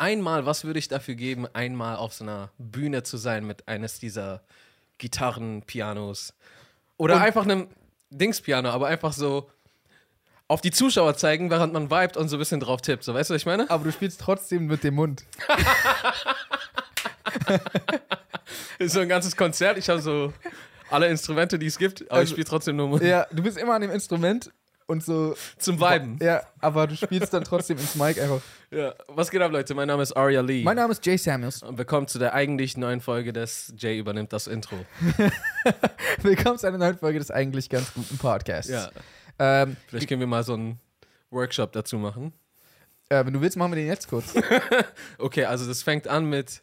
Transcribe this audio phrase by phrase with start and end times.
[0.00, 3.98] Einmal, was würde ich dafür geben, einmal auf so einer Bühne zu sein mit eines
[3.98, 4.42] dieser
[4.98, 6.34] Gitarren, Pianos
[6.96, 7.68] oder Und- einfach einem
[8.10, 9.50] Dingspiano, aber einfach so
[10.46, 13.02] auf die Zuschauer zeigen, während man vibet und so ein bisschen drauf tippt.
[13.04, 13.68] So, weißt du, was ich meine?
[13.70, 15.24] Aber du spielst trotzdem mit dem Mund.
[18.86, 19.78] So ein ganzes Konzert.
[19.78, 20.32] Ich habe so
[20.90, 23.08] alle Instrumente, die es gibt, aber ich Also- spiele trotzdem nur Musik.
[23.08, 24.50] Ja, du bist immer an dem Instrument
[24.86, 25.34] und so.
[25.58, 26.18] zum Viben.
[26.22, 28.40] Ja, aber du spielst dann trotzdem ins Mic einfach.
[28.70, 28.94] Ja.
[29.08, 29.74] Was geht ab, Leute?
[29.74, 30.62] Mein Name ist Arya Lee.
[30.62, 31.62] Mein Name ist Jay Samuels.
[31.62, 34.76] und willkommen zu der eigentlich neuen Folge des Jay übernimmt das Intro.
[36.22, 38.70] Willkommen zu einer neuen Folge des eigentlich ganz guten Podcasts.
[38.70, 38.90] Ja.
[39.38, 40.78] Ähm, Vielleicht können wir mal so einen
[41.30, 42.32] Workshop dazu machen.
[43.10, 44.34] äh, wenn du willst, machen wir den jetzt kurz.
[45.18, 46.62] Okay, also das fängt an mit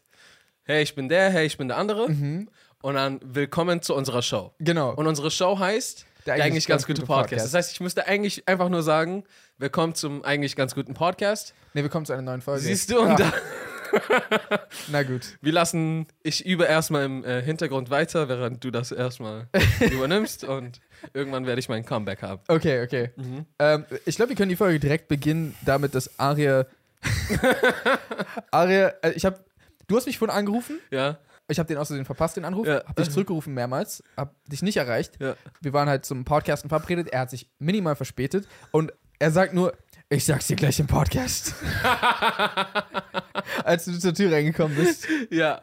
[0.68, 2.08] Hey, ich bin der, hey, ich bin der andere.
[2.10, 2.48] Mhm.
[2.82, 4.52] Und dann willkommen zu unserer Show.
[4.58, 4.92] Genau.
[4.94, 7.44] Und unsere Show heißt der eigentlich, ganz, gute Podcast.
[7.44, 9.22] Das heißt, ich müsste eigentlich einfach nur sagen,
[9.58, 11.54] willkommen zum eigentlich ganz guten Podcast.
[11.72, 12.62] Ne, wir kommen zu einer neuen Folge.
[12.62, 12.98] Siehst du?
[12.98, 15.38] Und Ja, da, na gut.
[15.40, 19.46] wir lassen, ich übe erstmal im äh, Hintergrund weiter, während du das erstmal
[19.92, 20.42] übernimmst.
[20.42, 20.80] Und
[21.14, 22.40] irgendwann werde ich mein Comeback haben.
[22.48, 23.12] Okay, okay.
[23.14, 23.46] Mhm.
[23.60, 26.66] Ähm, ich glaube, wir können die Folge direkt beginnen damit, dass Aria.
[28.50, 29.38] Aria, äh, ich habe.
[29.86, 30.80] Du hast mich vorhin angerufen.
[30.90, 31.18] Ja?
[31.48, 32.66] Ich habe den außerdem verpasst, den Anruf.
[32.66, 32.82] Ja.
[32.86, 34.02] Hab dich zurückgerufen mehrmals.
[34.16, 35.20] Hab dich nicht erreicht.
[35.20, 35.36] Ja.
[35.60, 37.08] Wir waren halt zum Podcasten verabredet.
[37.10, 38.48] Er hat sich minimal verspätet.
[38.72, 39.76] Und er sagt nur,
[40.08, 41.54] ich sag's dir gleich im Podcast.
[43.64, 45.06] Als du zur Tür reingekommen bist.
[45.30, 45.62] Ja.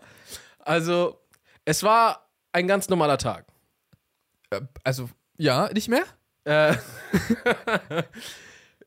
[0.59, 1.19] Also,
[1.65, 3.45] es war ein ganz normaler Tag.
[4.51, 6.03] Äh, Also, ja, nicht mehr?
[6.45, 6.75] Äh,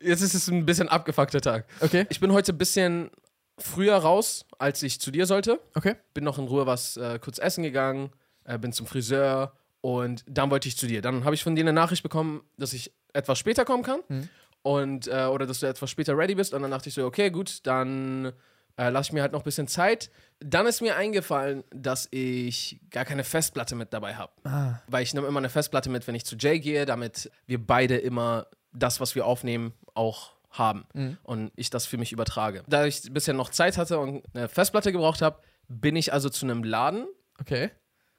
[0.01, 1.67] jetzt ist es ein bisschen abgefuckter Tag.
[1.81, 2.07] Okay.
[2.09, 3.11] Ich bin heute ein bisschen
[3.59, 5.61] früher raus, als ich zu dir sollte.
[5.75, 5.97] Okay.
[6.15, 8.11] Bin noch in Ruhe was äh, kurz essen gegangen,
[8.45, 11.01] äh, bin zum Friseur und dann wollte ich zu dir.
[11.03, 14.29] Dann habe ich von dir eine Nachricht bekommen, dass ich etwas später kommen kann Mhm.
[14.63, 16.53] und äh, oder dass du etwas später ready bist.
[16.55, 18.33] Und dann dachte ich so, okay, gut, dann
[18.79, 20.11] äh, lasse ich mir halt noch ein bisschen Zeit.
[20.41, 24.33] Dann ist mir eingefallen, dass ich gar keine Festplatte mit dabei habe.
[24.45, 24.81] Ah.
[24.87, 27.97] Weil ich nehme immer eine Festplatte mit, wenn ich zu Jay gehe, damit wir beide
[27.97, 30.87] immer das, was wir aufnehmen, auch haben.
[30.95, 31.19] Mhm.
[31.23, 32.63] Und ich das für mich übertrage.
[32.69, 36.47] Da ich bisher noch Zeit hatte und eine Festplatte gebraucht habe, bin ich also zu
[36.47, 37.07] einem Laden
[37.41, 37.71] Okay.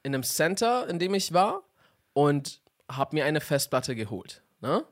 [0.03, 1.63] in einem Center, in dem ich war
[2.13, 4.43] und habe mir eine Festplatte geholt.
[4.61, 4.83] Ne?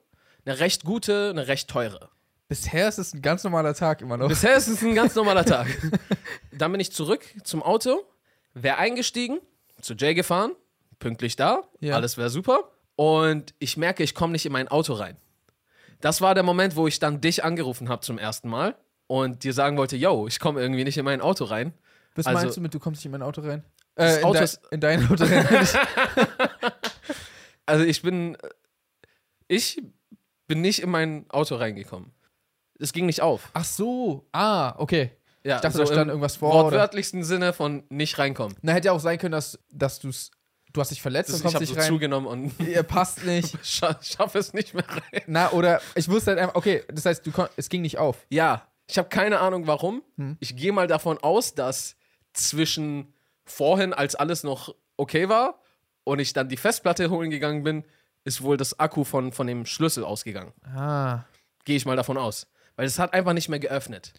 [0.45, 2.09] Eine recht gute, eine recht teure.
[2.47, 4.27] Bisher ist es ein ganz normaler Tag immer noch.
[4.27, 5.67] Bisher ist es ein ganz normaler Tag.
[6.51, 8.03] Dann bin ich zurück zum Auto,
[8.53, 9.39] wäre eingestiegen,
[9.81, 10.51] zu Jay gefahren,
[10.99, 11.95] pünktlich da, Ja.
[11.95, 12.71] alles wäre super.
[12.95, 15.17] Und ich merke, ich komme nicht in mein Auto rein.
[16.05, 18.75] Das war der Moment, wo ich dann dich angerufen habe zum ersten Mal
[19.07, 21.73] und dir sagen wollte, yo, ich komme irgendwie nicht in mein Auto rein.
[22.13, 23.63] Was Also- meinst du mit, du kommst nicht in mein Auto rein?
[23.95, 25.47] Äh, in, Auto dein- ist- in dein Auto rein.
[27.65, 28.37] Also ich bin,
[29.47, 29.81] ich
[30.45, 32.11] bin nicht in mein Auto reingekommen.
[32.79, 33.49] Es ging nicht auf.
[33.55, 34.27] Ach so.
[34.31, 35.09] Ah, okay.
[35.43, 36.51] Ja, Ich dachte, so da stand irgendwas vor.
[36.53, 36.63] Oder?
[36.65, 38.55] Wortwörtlichsten Sinne von nicht reinkommen.
[38.61, 40.29] Na, hätte ja auch sein können, dass, dass du's,
[40.75, 41.87] du hast dich verletzt Das, und ich kommst habe nicht so rein.
[41.87, 43.57] zugenommen und Ihr passt nicht.
[43.65, 45.21] scha schaffe es nicht mehr rein.
[45.27, 48.25] Na, oder ich wusste halt einfach, okay, das heißt, du es ging nicht auf.
[48.29, 50.03] Ja, ich habe keine Ahnung warum.
[50.17, 50.37] Hm.
[50.39, 51.95] Ich gehe mal davon aus, dass
[52.33, 53.13] zwischen
[53.45, 55.59] vorhin, als alles noch okay war
[56.03, 57.83] und ich dann die Festplatte holen gegangen bin,
[58.23, 60.51] ist wohl das Akku von, von dem Schlüssel ausgegangen.
[60.63, 61.23] Ah.
[61.63, 62.47] Gehe ich mal davon aus.
[62.75, 64.13] Weil es hat einfach nicht mehr geöffnet.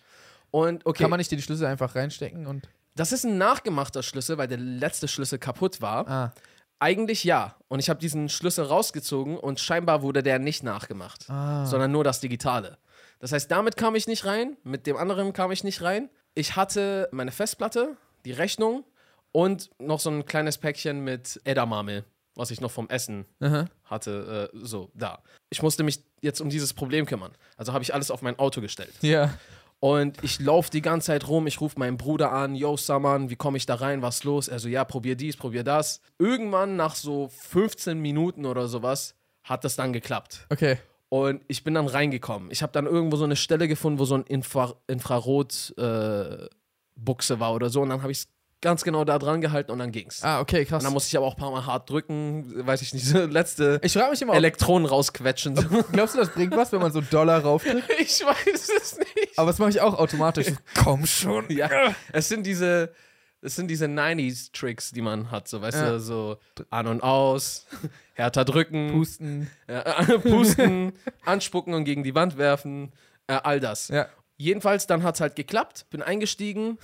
[0.50, 2.68] Und okay, Kann man nicht die Schlüssel einfach reinstecken und.
[2.96, 6.08] Das ist ein nachgemachter Schlüssel, weil der letzte Schlüssel kaputt war.
[6.08, 6.32] Ah.
[6.78, 7.56] Eigentlich ja.
[7.68, 11.64] Und ich habe diesen Schlüssel rausgezogen und scheinbar wurde der nicht nachgemacht, Ah.
[11.66, 12.78] sondern nur das Digitale.
[13.18, 16.10] Das heißt, damit kam ich nicht rein, mit dem anderen kam ich nicht rein.
[16.34, 17.96] Ich hatte meine Festplatte,
[18.26, 18.84] die Rechnung
[19.32, 22.04] und noch so ein kleines Päckchen mit Edamame,
[22.34, 23.64] was ich noch vom Essen Aha.
[23.84, 25.22] hatte, äh, so da.
[25.48, 27.32] Ich musste mich jetzt um dieses Problem kümmern.
[27.56, 28.92] Also habe ich alles auf mein Auto gestellt.
[29.00, 29.32] Ja.
[29.80, 33.36] Und ich laufe die ganze Zeit rum, ich rufe meinen Bruder an, yo Saman, wie
[33.36, 34.48] komme ich da rein, was ist los?
[34.48, 36.00] Er so, ja, probier dies, probier das.
[36.18, 39.14] Irgendwann nach so 15 Minuten oder sowas
[39.44, 40.46] hat das dann geklappt.
[40.50, 40.78] Okay.
[41.08, 42.50] Und ich bin dann reingekommen.
[42.50, 47.70] Ich habe dann irgendwo so eine Stelle gefunden, wo so ein Infra Infrarot-Buchse war oder
[47.70, 47.82] so.
[47.82, 48.26] Und dann habe ich es
[48.66, 50.24] ganz genau da dran gehalten und dann ging's.
[50.24, 50.82] Ah, okay, krass.
[50.82, 53.24] Und dann musste ich aber auch ein paar Mal hart drücken, weiß ich nicht, so
[53.24, 55.54] letzte ich frage mich immer, Elektronen rausquetschen.
[55.92, 57.88] glaubst du, das bringt was, wenn man so Dollar raufdrückt?
[58.00, 59.38] ich weiß es nicht.
[59.38, 60.48] Aber das mache ich auch automatisch.
[60.82, 61.44] Komm schon.
[61.48, 61.70] Ja,
[62.10, 62.92] es sind diese,
[63.40, 65.90] es sind diese 90s-Tricks, die man hat, so, weißt Ja.
[65.92, 66.36] du, so
[66.70, 67.66] an und aus,
[68.14, 69.48] härter drücken, Pusten.
[69.68, 69.82] ja,
[70.18, 70.92] pusten,
[71.24, 72.92] anspucken und gegen die Wand werfen,
[73.28, 73.86] äh, all das.
[73.88, 74.08] Ja.
[74.38, 76.78] Jedenfalls, dann hat es halt geklappt, bin eingestiegen,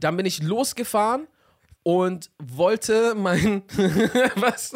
[0.00, 1.26] dann bin ich losgefahren
[1.82, 3.62] und wollte mein.
[4.36, 4.74] Was?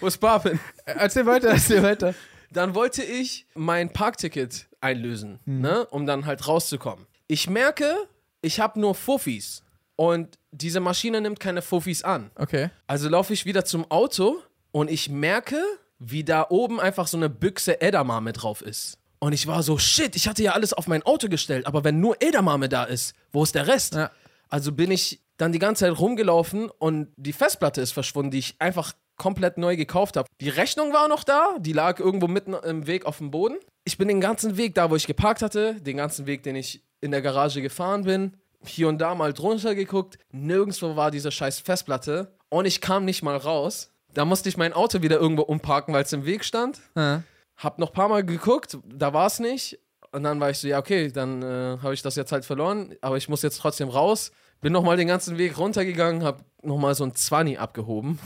[0.00, 0.58] Was poppin'?
[0.84, 2.14] Erzähl weiter, erzähl weiter.
[2.50, 7.06] Dann wollte ich mein Parkticket einlösen, ne, um dann halt rauszukommen.
[7.26, 7.94] Ich merke,
[8.40, 9.62] ich habe nur Fuffis
[9.96, 12.30] und diese Maschine nimmt keine Fuffis an.
[12.36, 12.70] Okay.
[12.86, 14.42] Also laufe ich wieder zum Auto
[14.72, 15.62] und ich merke,
[15.98, 18.98] wie da oben einfach so eine Büchse Edamame drauf ist.
[19.18, 22.00] Und ich war so, shit, ich hatte ja alles auf mein Auto gestellt, aber wenn
[22.00, 23.94] nur Edamame da ist, wo ist der Rest?
[23.94, 24.10] Ja.
[24.48, 28.56] Also bin ich dann die ganze Zeit rumgelaufen und die Festplatte ist verschwunden, die ich
[28.58, 30.28] einfach komplett neu gekauft habe.
[30.40, 33.56] Die Rechnung war noch da, die lag irgendwo mitten im Weg auf dem Boden.
[33.84, 36.82] Ich bin den ganzen Weg da, wo ich geparkt hatte, den ganzen Weg, den ich
[37.00, 38.34] in der Garage gefahren bin,
[38.64, 40.18] hier und da mal drunter geguckt.
[40.32, 43.90] Nirgendwo war diese scheiß Festplatte und ich kam nicht mal raus.
[44.12, 46.80] Da musste ich mein Auto wieder irgendwo umparken, weil es im Weg stand.
[46.96, 47.22] Ja.
[47.56, 49.78] Hab noch ein paar Mal geguckt, da war es nicht.
[50.12, 52.94] Und dann war ich so, ja, okay, dann äh, habe ich das jetzt halt verloren,
[53.00, 54.30] aber ich muss jetzt trotzdem raus.
[54.60, 58.18] Bin nochmal den ganzen Weg runtergegangen, hab nochmal so ein 20 abgehoben.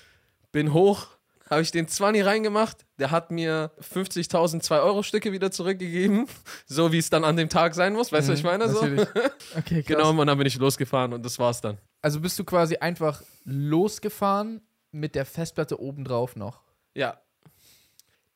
[0.52, 1.06] Bin hoch,
[1.48, 2.84] habe ich den 20 reingemacht.
[2.98, 6.26] Der hat mir 50.000 2-Euro-Stücke wieder zurückgegeben.
[6.66, 8.68] So wie es dann an dem Tag sein muss, weißt du, was ich meine?
[8.68, 8.82] So?
[9.56, 9.82] Okay.
[9.82, 11.78] Genau, und dann bin ich losgefahren und das war's dann.
[12.02, 16.62] Also bist du quasi einfach losgefahren mit der Festplatte obendrauf noch.
[16.94, 17.20] Ja.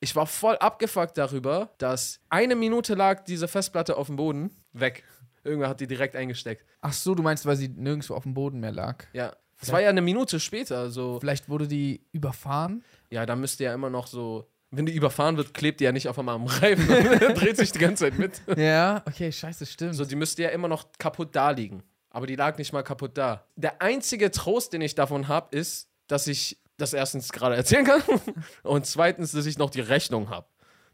[0.00, 5.05] Ich war voll abgefuckt darüber, dass eine Minute lag diese Festplatte auf dem Boden weg.
[5.44, 6.64] Irgendwer hat die direkt eingesteckt.
[6.81, 9.05] Ach so, du meinst, weil sie nirgendwo auf dem Boden mehr lag.
[9.12, 9.35] Ja.
[9.62, 11.20] Es war ja eine Minute später, so.
[11.20, 12.82] Vielleicht wurde die überfahren.
[13.11, 14.49] Ja, da müsste ja immer noch so.
[14.70, 17.73] Wenn die überfahren wird, klebt die ja nicht auf einmal am Reifen und dreht sich
[17.73, 18.41] die ganze Zeit mit.
[18.56, 19.97] Ja, okay, scheiße, stimmt.
[19.97, 21.82] So, die müsste ja immer noch kaputt da liegen.
[22.08, 23.44] Aber die lag nicht mal kaputt da.
[23.56, 28.02] Der einzige Trost, den ich davon habe, ist, dass ich das erstens gerade erzählen kann
[28.62, 30.46] und zweitens, dass ich noch die Rechnung habe.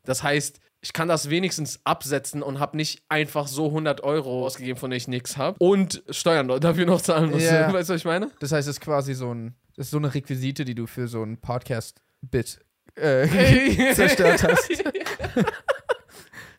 [0.05, 4.79] Das heißt, ich kann das wenigstens absetzen und habe nicht einfach so 100 Euro ausgegeben,
[4.79, 7.43] von denen ich nichts habe und Steuern dafür noch zahlen muss.
[7.43, 7.73] Ja.
[7.73, 8.31] Weißt du, was ich meine?
[8.39, 11.09] Das heißt, es ist quasi so ein, das ist so eine Requisite, die du für
[11.09, 12.61] so ein Podcast-Bit
[12.95, 14.85] äh, zerstört hast.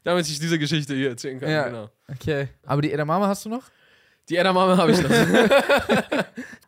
[0.04, 1.50] Damit ich diese Geschichte hier erzählen kann.
[1.50, 1.68] Ja.
[1.68, 1.90] Genau.
[2.08, 2.50] Okay.
[2.66, 3.64] Aber die Edamame hast du noch?
[4.30, 5.10] Die Edamame habe ich noch.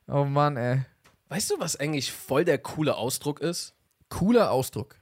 [0.08, 0.82] Oh Mann, ey.
[1.30, 3.74] Weißt du, was eigentlich voll der coole Ausdruck ist?
[4.10, 4.96] Cooler Ausdruck.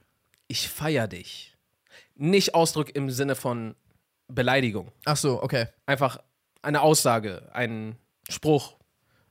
[0.46, 1.56] Ich feier dich.
[2.14, 3.74] Nicht Ausdruck im Sinne von
[4.28, 4.92] Beleidigung.
[5.04, 5.66] Ach so, okay.
[5.86, 6.18] Einfach
[6.62, 7.96] eine Aussage, ein
[8.28, 8.76] Spruch.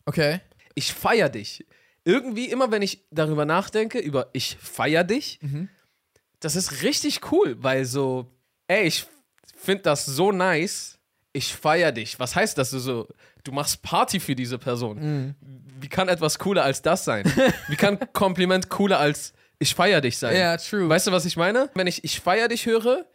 [0.05, 0.41] Okay.
[0.75, 1.65] Ich feier dich.
[2.03, 5.39] Irgendwie immer, wenn ich darüber nachdenke, über ich feier dich,
[6.39, 8.31] das ist richtig cool, weil so,
[8.67, 9.05] ey, ich
[9.55, 10.97] finde das so nice.
[11.33, 12.19] Ich feier dich.
[12.19, 12.71] Was heißt das?
[12.71, 13.07] Du so,
[13.43, 15.35] du machst Party für diese Person.
[15.79, 17.25] Wie kann etwas cooler als das sein?
[17.67, 20.35] Wie kann Kompliment cooler als ich feier dich sein?
[20.35, 20.87] Ja, true.
[20.87, 21.69] Weißt du, was ich meine?
[21.73, 23.05] Wenn ich ich feier dich höre,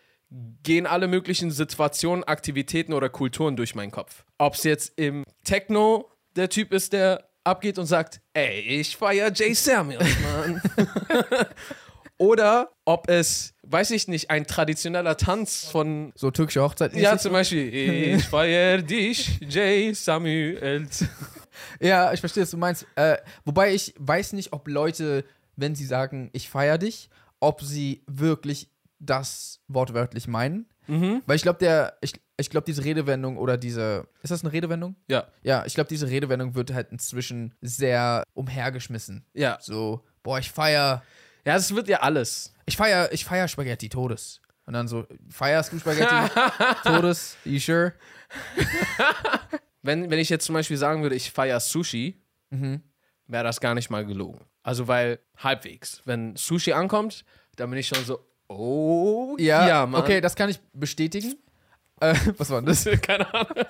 [0.62, 4.24] gehen alle möglichen Situationen, Aktivitäten oder Kulturen durch meinen Kopf.
[4.38, 9.30] Ob es jetzt im Techno der Typ ist, der abgeht und sagt, ey, ich feier
[9.34, 10.62] Jay Samuels, Mann.
[12.18, 16.94] oder ob es, weiß ich nicht, ein traditioneller Tanz von, So türkische Hochzeit.
[16.94, 17.72] ja, zum Beispiel,
[18.16, 21.04] ich feier dich, Jay Samuels.
[21.80, 22.86] Ja, ich verstehe, was du meinst.
[22.96, 25.24] Äh, wobei ich weiß nicht, ob Leute,
[25.56, 27.08] wenn sie sagen, ich feier dich,
[27.40, 28.68] ob sie wirklich
[28.98, 30.66] das wortwörtlich meinen.
[30.86, 34.96] Weil ich glaube, der, ich, ich glaube, diese Redewendung oder diese, ist das eine Redewendung?
[35.08, 39.24] Ja, Ja, ich glaube, diese Redewendung wird halt inzwischen sehr umhergeschmissen.
[39.32, 39.56] ja.
[39.60, 41.02] So, boah, ich feier,
[41.46, 42.52] Ja, es wird ja alles.
[42.66, 44.40] ich feier, ich feier Spaghetti, Todes.
[44.66, 46.30] Und dann so, feierst du Spaghetti,
[46.84, 47.92] Todes, you sure?
[49.82, 52.18] Wenn, wenn ich jetzt zum Beispiel sagen würde, ich feier Sushi,
[52.50, 52.82] Mhm.
[53.26, 54.40] wäre das gar nicht mal gelogen.
[54.62, 56.02] Also, weil halbwegs.
[56.04, 57.24] Wenn Sushi ankommt,
[57.56, 60.00] dann bin ich schon so, oh, Ja, Mann.
[60.02, 61.34] okay, das kann ich bestätigen.
[62.00, 62.84] Äh, was war denn das?
[63.02, 63.64] Keine Ahnung.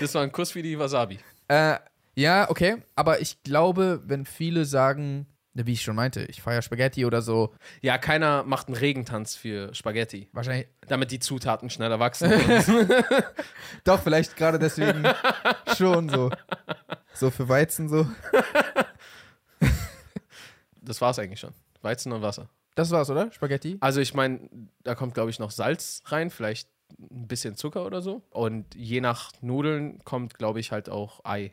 [0.00, 1.18] Das war ein Kuss wie die Wasabi.
[1.48, 1.78] Äh,
[2.14, 5.26] ja, okay, aber ich glaube, wenn viele sagen,
[5.66, 9.74] wie ich schon meinte, ich feiere Spaghetti oder so, Ja, keiner macht einen Regentanz für
[9.74, 12.30] Spaghetti, wahrscheinlich, damit die Zutaten schneller wachsen.
[13.84, 15.04] doch, vielleicht gerade deswegen
[15.76, 16.30] schon so.
[17.14, 18.06] So für Weizen so.
[20.80, 21.52] das war's eigentlich schon.
[21.82, 22.48] Weizen und Wasser.
[22.74, 23.32] Das war's, oder?
[23.32, 23.76] Spaghetti?
[23.80, 24.48] Also, ich meine,
[24.84, 28.22] da kommt, glaube ich, noch Salz rein, vielleicht ein bisschen Zucker oder so.
[28.30, 31.52] Und je nach Nudeln kommt, glaube ich, halt auch Ei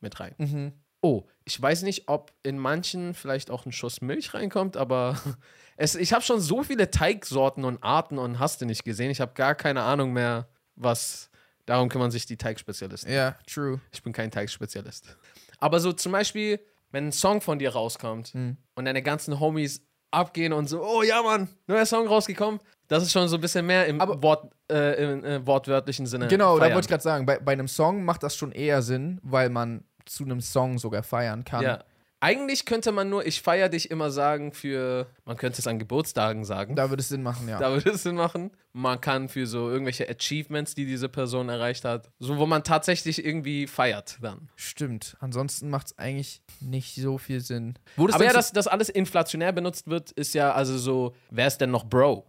[0.00, 0.34] mit rein.
[0.38, 0.72] Mhm.
[1.04, 5.16] Oh, ich weiß nicht, ob in manchen vielleicht auch ein Schuss Milch reinkommt, aber
[5.76, 9.10] es, ich habe schon so viele Teigsorten und Arten und hast du nicht gesehen.
[9.10, 11.30] Ich habe gar keine Ahnung mehr, was.
[11.66, 13.10] Darum kümmern sich die Teigspezialisten.
[13.12, 13.80] Ja, true.
[13.92, 15.16] Ich bin kein Teigspezialist.
[15.60, 18.56] Aber so zum Beispiel, wenn ein Song von dir rauskommt Mhm.
[18.74, 23.12] und deine ganzen Homies abgehen und so, oh ja, Mann, neuer Song rausgekommen, Das ist
[23.12, 26.28] schon so ein bisschen mehr im, Aber- Wort, äh, im äh, wortwörtlichen Sinne.
[26.28, 26.74] Genau, da feiern.
[26.74, 29.84] wollte ich gerade sagen, bei, bei einem Song macht das schon eher Sinn, weil man
[30.06, 31.62] zu einem Song sogar feiern kann.
[31.62, 31.84] Ja.
[32.24, 36.46] Eigentlich könnte man nur Ich feier dich immer sagen für, man könnte es an Geburtstagen
[36.46, 36.74] sagen.
[36.74, 37.58] Da würde es Sinn machen, ja.
[37.58, 38.50] Da würde es Sinn machen.
[38.72, 43.22] Man kann für so irgendwelche Achievements, die diese Person erreicht hat, so wo man tatsächlich
[43.22, 44.48] irgendwie feiert dann.
[44.56, 45.18] Stimmt.
[45.20, 47.74] Ansonsten macht es eigentlich nicht so viel Sinn.
[47.96, 51.46] Wo das Aber ja, dass das alles inflationär benutzt wird, ist ja also so, wer
[51.46, 52.24] ist denn noch Bro?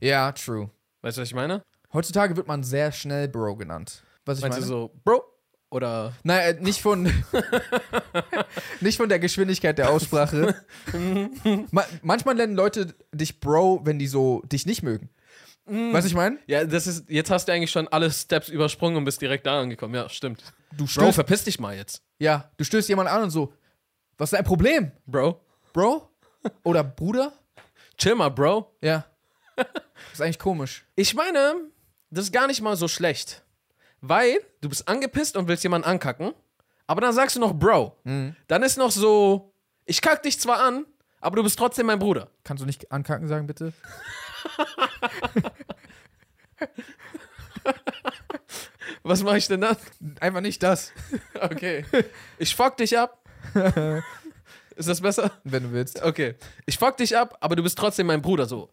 [0.00, 0.70] ja, true.
[1.02, 1.62] Weißt du, was ich meine?
[1.92, 4.02] Heutzutage wird man sehr schnell Bro genannt.
[4.24, 4.66] Was ich Meinst meine?
[4.66, 5.22] du so, Bro?
[5.70, 7.04] Oder Nein, äh, nicht von
[8.80, 10.54] nicht von der Geschwindigkeit der Aussprache.
[11.70, 15.10] Ma manchmal nennen Leute dich Bro, wenn die so dich nicht mögen.
[15.66, 16.38] Was ich meine?
[16.48, 19.60] Ja, das ist, jetzt hast du eigentlich schon alle Steps übersprungen und bist direkt da
[19.60, 19.94] angekommen.
[19.94, 20.42] Ja, stimmt.
[20.72, 22.02] Du Bro, stößt, verpiss dich mal jetzt.
[22.18, 23.52] ja, du stößt jemand an und so.
[24.18, 25.40] Was ist dein Problem, Bro,
[25.72, 26.10] Bro?
[26.64, 27.32] Oder Bruder?
[27.96, 28.74] chill mal, Bro.
[28.80, 29.04] Ja.
[29.56, 30.84] Das ist eigentlich komisch.
[30.96, 31.54] Ich meine,
[32.08, 33.44] das ist gar nicht mal so schlecht.
[34.00, 36.32] Weil du bist angepisst und willst jemanden ankacken,
[36.86, 37.96] aber dann sagst du noch Bro.
[38.48, 39.52] Dann ist noch so,
[39.84, 40.86] ich kack dich zwar an,
[41.20, 42.28] aber du bist trotzdem mein Bruder.
[42.44, 43.72] Kannst du nicht ankacken sagen, bitte?
[49.02, 49.76] Was mache ich denn dann?
[50.20, 50.92] Einfach nicht das,
[51.40, 51.84] Okay.
[52.38, 53.24] Ich fuck dich ab.
[54.76, 55.32] Ist das besser?
[55.44, 56.02] wenn du willst.
[56.02, 56.36] Okay.
[56.66, 58.70] Ich fuck dich ab, aber du bist trotzdem mein Bruder so.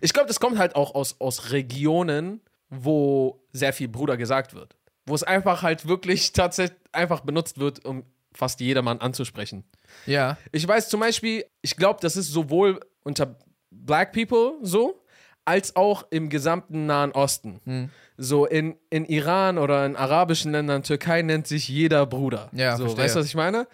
[0.00, 2.40] Ich glaube, das kommt halt auch aus, aus Regionen,
[2.70, 4.76] wo sehr viel Bruder gesagt wird.
[5.06, 9.64] Wo es einfach halt wirklich tatsächlich einfach benutzt wird, um fast jedermann anzusprechen.
[10.06, 10.38] Ja.
[10.52, 13.36] Ich weiß zum Beispiel, ich glaube, das ist sowohl unter
[13.70, 15.02] Black People so,
[15.44, 17.90] als auch im gesamten Nahen Osten.
[18.16, 22.50] So in, in Iran oder in arabischen Ländern, Türkei nennt sich jeder Bruder.
[22.52, 23.04] Ja, so, verstehe.
[23.04, 23.66] weißt du, was ich meine?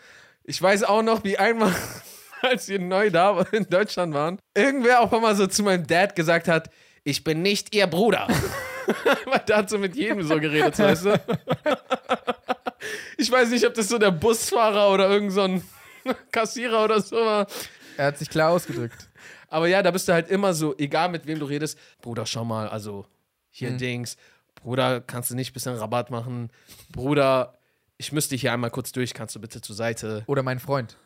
[0.44, 1.74] Ich weiß auch noch, wie einmal,
[2.42, 6.48] als wir neu da in Deutschland waren, irgendwer auch einmal so zu meinem Dad gesagt
[6.48, 6.70] hat,
[7.04, 8.28] ich bin nicht ihr Bruder.
[9.26, 11.20] Weil der hat so mit jedem so geredet, weißt du?
[13.16, 15.62] Ich weiß nicht, ob das so der Busfahrer oder irgend so ein
[16.32, 17.46] Kassierer oder so war.
[17.96, 19.08] Er hat sich klar ausgedrückt.
[19.48, 22.44] Aber ja, da bist du halt immer so, egal mit wem du redest, Bruder, schau
[22.44, 23.06] mal, also
[23.50, 23.78] hier Mhm.
[23.78, 24.16] Dings,
[24.56, 26.50] Bruder, kannst du nicht ein bisschen Rabatt machen?
[26.90, 27.58] Bruder,
[27.96, 30.24] ich müsste hier einmal kurz durch, kannst du bitte zur Seite?
[30.26, 30.96] Oder mein Freund.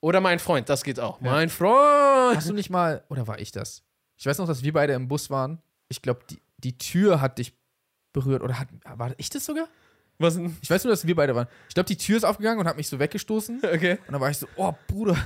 [0.00, 1.20] Oder mein Freund, das geht auch.
[1.20, 2.36] Mein Freund!
[2.36, 3.82] Hast du nicht mal, oder war ich das?
[4.16, 5.60] Ich weiß noch, dass wir beide im Bus waren.
[5.88, 6.20] Ich glaube,
[6.60, 7.56] die, Tür hat dich
[8.12, 8.42] berührt.
[8.42, 9.68] Oder hat, war ich das sogar?
[10.18, 10.56] Was denn?
[10.60, 11.48] Ich weiß nur, dass wir beide waren.
[11.68, 13.62] Ich glaube, die Tür ist aufgegangen und hat mich so weggestoßen.
[13.64, 13.98] Okay.
[14.06, 15.16] Und dann war ich so, oh, Bruder.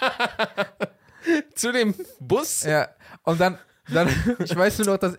[1.54, 2.64] Zu dem Bus?
[2.64, 2.88] Ja.
[3.22, 5.18] Und dann, dann ich weiß nur noch, dass,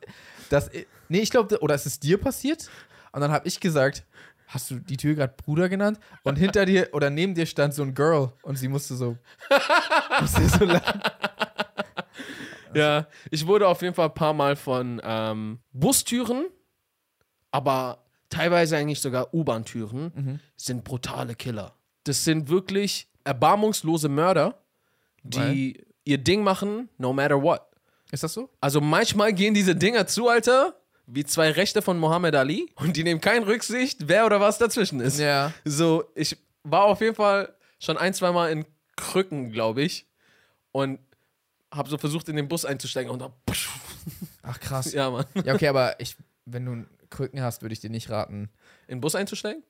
[0.50, 0.70] dass
[1.08, 2.70] nee, ich glaube, oder ist es dir passiert?
[3.14, 4.06] Und dann habe ich gesagt,
[4.48, 6.00] hast du die Tür gerade Bruder genannt?
[6.24, 9.18] Und hinter dir oder neben dir stand so ein Girl und sie musste so,
[10.20, 11.02] musste so lachen.
[12.76, 16.46] Ja, ich wurde auf jeden Fall ein paar Mal von ähm, Bustüren,
[17.52, 20.40] aber teilweise eigentlich sogar U-Bahn-Türen, Mhm.
[20.56, 21.76] sind brutale Killer.
[22.04, 24.62] Das sind wirklich erbarmungslose Mörder,
[25.24, 27.62] die ihr Ding machen, no matter what.
[28.12, 28.50] Ist das so?
[28.60, 30.76] Also manchmal gehen diese Dinger zu, Alter,
[31.06, 35.00] wie zwei Rechte von Muhammad Ali und die nehmen keine Rücksicht, wer oder was dazwischen
[35.00, 35.20] ist.
[35.20, 35.54] Ja.
[35.66, 40.08] So, ich war auf jeden Fall schon ein, zwei Mal in Krücken, glaube ich,
[40.72, 41.00] und
[41.74, 43.32] habe so versucht, in den Bus einzusteigen und dann.
[44.44, 44.92] Ach krass.
[44.94, 45.26] Ja, Mann.
[45.46, 48.50] Ja, okay, aber ich, wenn du einen Krücken hast, würde ich dir nicht raten.
[48.88, 49.64] In den Bus einzusteigen?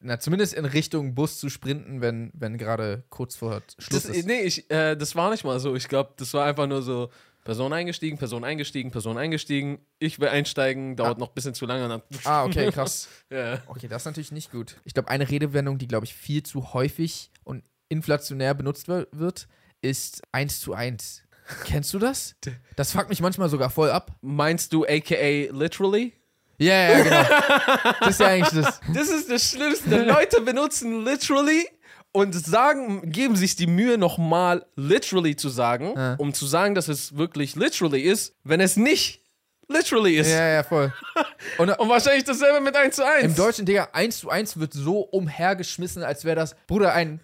[0.00, 4.26] Na, zumindest in Richtung Bus zu sprinten, wenn, wenn gerade kurz vor Schluss Das, ist.
[4.26, 5.74] nee, ich, äh, das war nicht mal so.
[5.74, 7.10] Ich glaube, das war einfach nur so:
[7.42, 9.80] Person eingestiegen, Person eingestiegen, Person eingestiegen.
[9.98, 11.88] Ich will einsteigen, dauert noch ein bisschen zu lange.
[11.88, 13.08] Dann, Ah, okay, krass.
[13.30, 13.60] ja.
[13.66, 14.76] Okay, das ist natürlich nicht gut.
[14.84, 19.48] Ich glaube, eine Redewendung, die, glaube ich, viel zu häufig und inflationär benutzt wird,
[19.82, 21.22] ist eins zu eins.
[21.64, 22.34] Kennst du das?
[22.76, 24.12] Das fuckt mich manchmal sogar voll ab.
[24.20, 26.12] Meinst du AKA literally?
[26.58, 27.94] Ja, ja, genau.
[28.00, 28.80] Das ist ja eigentlich das.
[28.94, 30.02] Das ist das Schlimmste.
[30.04, 31.68] Leute benutzen literally
[32.12, 36.14] und sagen, geben sich die Mühe, nochmal literally zu sagen, Ja.
[36.18, 39.22] um zu sagen, dass es wirklich literally ist, wenn es nicht
[39.68, 40.30] literally ist.
[40.30, 40.92] Ja, ja, voll.
[41.58, 43.24] Und Und wahrscheinlich dasselbe mit 1 zu 1.
[43.24, 47.20] im Deutschen, Digga, eins zu eins wird so umhergeschmissen, als wäre das, Bruder, ein,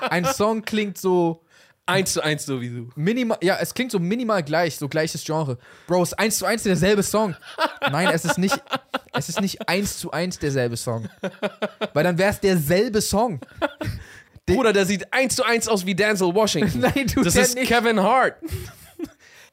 [0.00, 1.44] ein Song klingt so
[1.90, 2.88] 1 zu 1 sowieso.
[2.94, 5.58] minimal, ja, es klingt so minimal gleich, so gleiches Genre.
[5.86, 7.34] Bro, es ist eins zu eins derselbe Song.
[7.90, 8.60] Nein, es ist nicht,
[9.12, 11.08] es ist nicht eins zu eins derselbe Song.
[11.92, 13.40] Weil dann wäre es derselbe Song.
[14.46, 16.80] Bruder, der sieht 1 zu 1 aus wie Denzel Washington.
[16.94, 17.68] Nein, du das ist nicht.
[17.68, 18.36] Kevin Hart.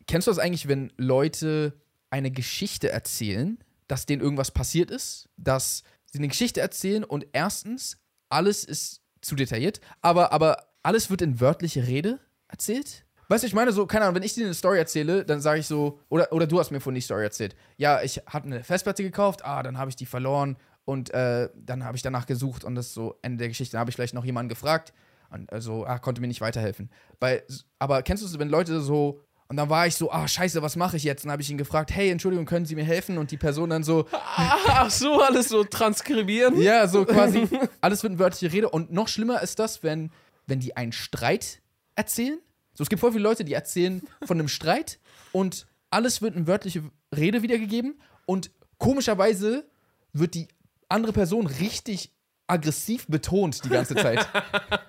[0.07, 1.73] Kennst du das eigentlich, wenn Leute
[2.09, 5.29] eine Geschichte erzählen, dass denen irgendwas passiert ist?
[5.37, 7.97] Dass sie eine Geschichte erzählen und erstens,
[8.29, 13.05] alles ist zu detailliert, aber, aber alles wird in wörtliche Rede erzählt.
[13.29, 15.59] Weißt du, ich meine so, keine Ahnung, wenn ich dir eine Story erzähle, dann sage
[15.59, 17.55] ich so, oder, oder du hast mir von die Story erzählt.
[17.75, 21.83] Ja, ich hatte eine Festplatte gekauft, ah, dann habe ich die verloren und äh, dann
[21.83, 23.73] habe ich danach gesucht und das ist so Ende der Geschichte.
[23.73, 24.93] Dann habe ich vielleicht noch jemanden gefragt
[25.29, 26.89] und also, ah, konnte mir nicht weiterhelfen.
[27.19, 27.43] Weil,
[27.79, 30.75] aber kennst du es, wenn Leute so, und dann war ich so, ah, scheiße, was
[30.75, 31.23] mache ich jetzt?
[31.23, 33.17] Und dann habe ich ihn gefragt, hey, Entschuldigung, können Sie mir helfen?
[33.17, 36.61] Und die Person dann so, Ach so, alles so transkribieren.
[36.61, 37.47] ja, so quasi,
[37.81, 38.69] alles wird eine wörtliche Rede.
[38.69, 40.11] Und noch schlimmer ist das, wenn,
[40.47, 41.61] wenn die einen Streit
[41.97, 42.39] erzählen.
[42.73, 44.99] So, es gibt voll viele Leute, die erzählen von einem Streit
[45.31, 46.83] und alles wird in wörtliche
[47.15, 49.65] Rede wiedergegeben und komischerweise
[50.13, 50.47] wird die
[50.87, 52.13] andere Person richtig
[52.45, 54.25] aggressiv betont die ganze Zeit.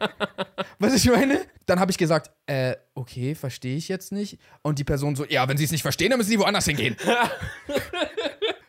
[0.79, 1.41] Was ich meine?
[1.67, 4.39] Dann habe ich gesagt, äh, okay, verstehe ich jetzt nicht.
[4.63, 6.97] Und die Person so, ja, wenn sie es nicht verstehen, dann müssen sie woanders hingehen.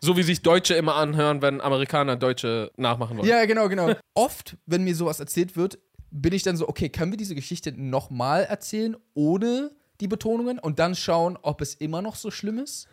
[0.02, 3.28] So wie sich Deutsche immer anhören, wenn Amerikaner Deutsche nachmachen wollen.
[3.28, 3.94] Ja, genau, genau.
[4.14, 5.78] Oft, wenn mir sowas erzählt wird,
[6.12, 10.80] bin ich dann so, okay, können wir diese Geschichte nochmal erzählen, ohne die Betonungen und
[10.80, 12.88] dann schauen, ob es immer noch so schlimm ist?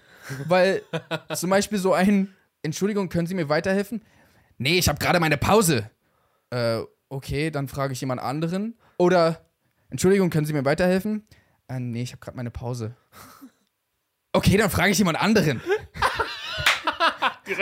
[0.46, 0.82] Weil
[1.34, 4.02] zum Beispiel so ein, Entschuldigung, können Sie mir weiterhelfen?
[4.58, 5.90] Nee, ich habe gerade meine Pause.
[6.50, 8.76] Äh, okay, dann frage ich jemand anderen.
[8.98, 9.44] Oder,
[9.90, 11.26] Entschuldigung, können Sie mir weiterhelfen?
[11.68, 12.96] Äh, nee, ich habe gerade meine Pause.
[14.32, 15.60] Okay, dann frage ich jemand anderen.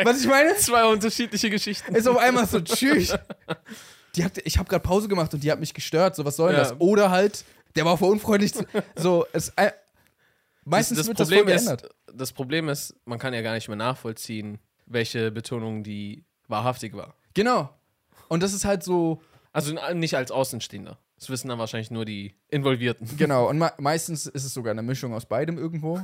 [0.05, 0.57] Was ich meine?
[0.57, 1.95] Zwei unterschiedliche Geschichten.
[1.95, 3.17] ist auf einmal so, tschüss.
[4.17, 6.15] Die hat, ich habe gerade Pause gemacht und die hat mich gestört.
[6.17, 6.69] So, was soll denn Ja.
[6.71, 6.81] das?
[6.81, 7.45] Oder halt,
[7.77, 8.55] der war voll unfreundlich.
[8.55, 8.65] zu-
[8.97, 9.73] So, es, äh,
[10.65, 11.95] meistens das wird Problem das voll ist, geändert.
[12.15, 17.15] das Problem ist, man kann ja gar nicht mehr nachvollziehen, welche Betonung die wahrhaftig war.
[17.35, 17.71] Genau.
[18.29, 19.21] Und das ist halt so,
[19.53, 20.99] Also nicht als Außenstehender.
[21.17, 23.17] Das wissen dann wahrscheinlich nur die Involvierten.
[23.17, 23.49] genau.
[23.49, 26.01] Und me meistens ist es sogar eine Mischung aus beidem irgendwo.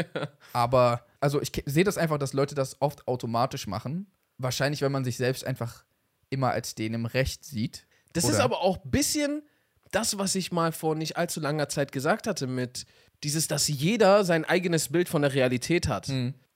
[0.52, 4.06] Aber, also ich sehe das einfach, dass Leute das oft automatisch machen.
[4.38, 5.84] Wahrscheinlich, weil man sich selbst einfach
[6.34, 7.86] immer als den im Recht sieht.
[8.12, 9.42] Das Oder- ist aber auch ein bisschen
[9.90, 12.84] das, was ich mal vor nicht allzu langer Zeit gesagt hatte, mit
[13.22, 16.08] dieses, dass jeder sein eigenes Bild von der Realität hat.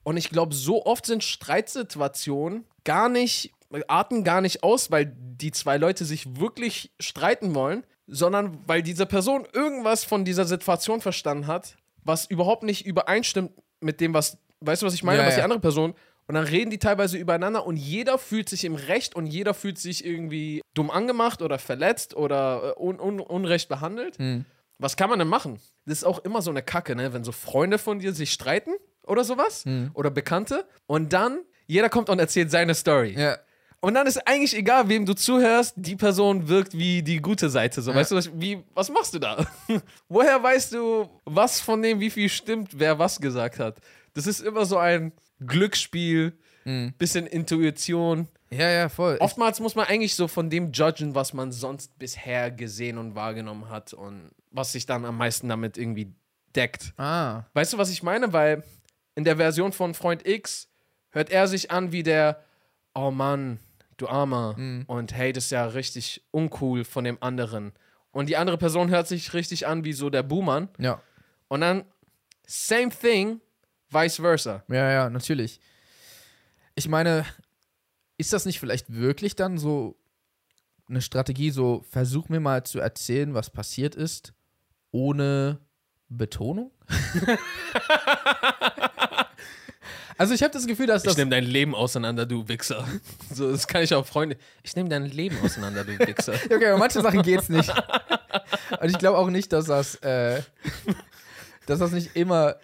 [0.03, 3.53] Und ich glaube, so oft sind Streitsituationen gar nicht,
[3.87, 9.05] arten gar nicht aus, weil die zwei Leute sich wirklich streiten wollen, sondern weil diese
[9.05, 13.51] Person irgendwas von dieser Situation verstanden hat, was überhaupt nicht übereinstimmt
[13.81, 15.43] mit dem, was, weißt du, was ich meine, Ja, was die ja.
[15.43, 15.93] andere Person.
[16.29, 19.79] Und dann reden die teilweise übereinander und jeder fühlt sich im Recht und jeder fühlt
[19.79, 24.15] sich irgendwie dumm angemacht oder verletzt oder äh, un un unrecht behandelt.
[24.77, 25.59] Was kann man denn machen?
[25.87, 27.13] Das ist auch immer so eine Kacke, ne?
[27.13, 28.73] Wenn so Freunde von dir sich streiten
[29.07, 29.65] oder sowas
[29.95, 33.15] oder Bekannte und dann jeder kommt und erzählt seine Story.
[33.17, 33.37] Ja.
[33.81, 37.81] Und dann ist eigentlich egal, wem du zuhörst, die Person wirkt wie die gute Seite.
[37.81, 39.47] So, weißt du, was- wie, was machst du da?
[40.09, 43.77] Woher weißt du, was von dem, wie viel stimmt, wer was gesagt hat?
[44.13, 45.11] Das ist immer so ein
[45.45, 46.33] Glücksspiel,
[46.97, 48.27] bisschen Intuition.
[48.51, 49.17] Ja, ja, voll.
[49.19, 53.69] Oftmals muss man eigentlich so von dem judgen, was man sonst bisher gesehen und wahrgenommen
[53.69, 56.13] hat und was sich dann am meisten damit irgendwie
[56.55, 56.93] deckt.
[56.97, 57.43] ah.
[57.53, 58.33] Weißt du, was ich meine?
[58.33, 58.63] Weil
[59.15, 60.67] in der Version von Freund X
[61.11, 62.43] hört er sich an wie der,
[62.95, 63.59] oh Mann,
[63.97, 64.55] du Armer.
[64.87, 67.73] Und hey, das ist ja richtig uncool von dem anderen.
[68.11, 70.69] Und die andere Person hört sich richtig an wie so der Buhmann.
[70.79, 71.01] Ja.
[71.47, 71.83] Und dann
[72.47, 73.41] same thing,
[73.89, 74.63] vice versa.
[74.67, 75.59] Ja, ja, natürlich.
[76.75, 77.25] Ich meine,
[78.17, 79.97] ist das nicht vielleicht wirklich dann so
[80.87, 84.33] eine Strategie, so versuch mir mal zu erzählen, was passiert ist,
[84.91, 85.59] ohne
[86.09, 86.71] Betonung?
[90.17, 91.17] also ich habe das Gefühl, dass Ich das...
[91.17, 92.87] nehme dein Leben auseinander, du Wichser.
[93.33, 94.37] So, das kann ich auch Freunde.
[94.63, 96.33] Ich nehme dein Leben auseinander, du Wichser.
[96.45, 97.71] Okay, aber manche Sachen geht's nicht.
[98.81, 100.41] Und ich glaube auch nicht, dass das, äh,
[101.67, 102.55] dass das nicht immer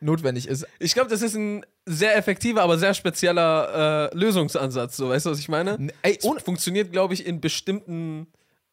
[0.00, 0.66] notwendig ist.
[0.78, 4.96] Ich glaube, das ist ein sehr effektiver, aber sehr spezieller äh, Lösungsansatz.
[4.96, 5.88] So, weißt du, was ich meine?
[6.02, 8.26] Ey, Es funktioniert, glaube ich, in bestimmten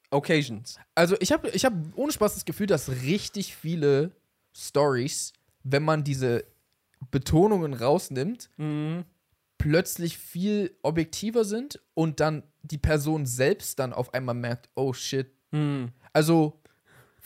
[0.09, 0.77] Occasions.
[0.95, 4.11] Also ich habe ich hab ohne Spaß das Gefühl, dass richtig viele
[4.55, 6.45] Stories, wenn man diese
[7.11, 8.49] Betonungen rausnimmt,
[9.57, 15.31] plötzlich viel objektiver sind und dann die Person selbst dann auf einmal merkt, oh shit.
[16.13, 16.59] Also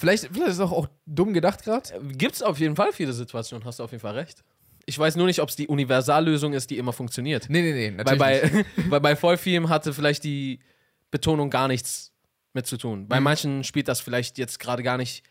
[0.01, 1.89] vielleicht, vielleicht ist es auch, auch dumm gedacht gerade.
[2.13, 4.43] Gibt es auf jeden Fall viele Situationen, hast du auf jeden Fall recht.
[4.85, 7.45] Ich weiß nur nicht, ob es die Universallösung ist, die immer funktioniert.
[7.49, 8.75] Nee, nee, nee, Weil natürlich nicht.
[8.75, 10.59] bei, weil bei voll vielen hatte vielleicht die
[11.11, 12.11] Betonung gar nichts
[12.53, 13.07] mit zu tun.
[13.07, 15.23] Bei manchen spielt das vielleicht jetzt gerade gar nicht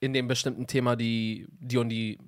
[0.00, 2.18] in dem bestimmten Thema die, die und die,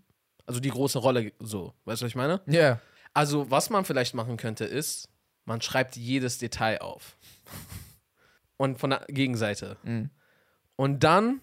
[0.46, 1.74] also die große Rolle so.
[1.84, 2.40] Weißt du, was ich meine?
[2.46, 2.80] Ja.
[3.12, 5.08] Also, was man vielleicht machen könnte, ist,
[5.44, 7.16] man schreibt jedes Detail auf.
[8.56, 9.76] Und von der Gegenseite.
[10.76, 11.40] Und dann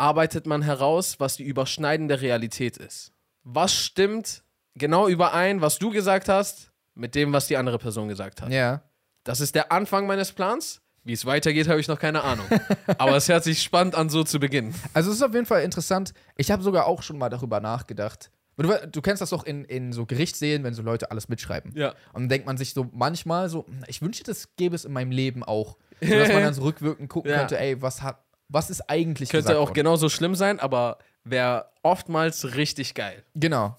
[0.00, 3.12] arbeitet man heraus, was die überschneidende Realität ist.
[3.44, 4.42] Was stimmt
[4.74, 8.50] genau überein, was du gesagt hast, mit dem, was die andere Person gesagt hat.
[8.50, 8.82] Ja.
[9.24, 10.80] Das ist der Anfang meines Plans.
[11.02, 12.46] Wie es weitergeht, habe ich noch keine Ahnung.
[12.98, 14.74] Aber es hört sich spannend an, so zu beginnen.
[14.92, 16.12] Also es ist auf jeden Fall interessant.
[16.36, 18.30] Ich habe sogar auch schon mal darüber nachgedacht.
[18.58, 21.72] Du, du kennst das doch in, in so Gerichtssälen, wenn so Leute alles mitschreiben.
[21.74, 21.90] Ja.
[22.12, 24.92] Und dann denkt man sich so manchmal so, hm, ich wünschte, das gäbe es in
[24.92, 25.78] meinem Leben auch.
[26.02, 27.38] So, dass man dann so rückwirkend gucken Ja.
[27.38, 29.74] könnte, ey, was hat, was ist eigentlich Könnte auch worden?
[29.74, 33.22] genauso schlimm sein, aber wäre oftmals richtig geil.
[33.34, 33.76] Genau.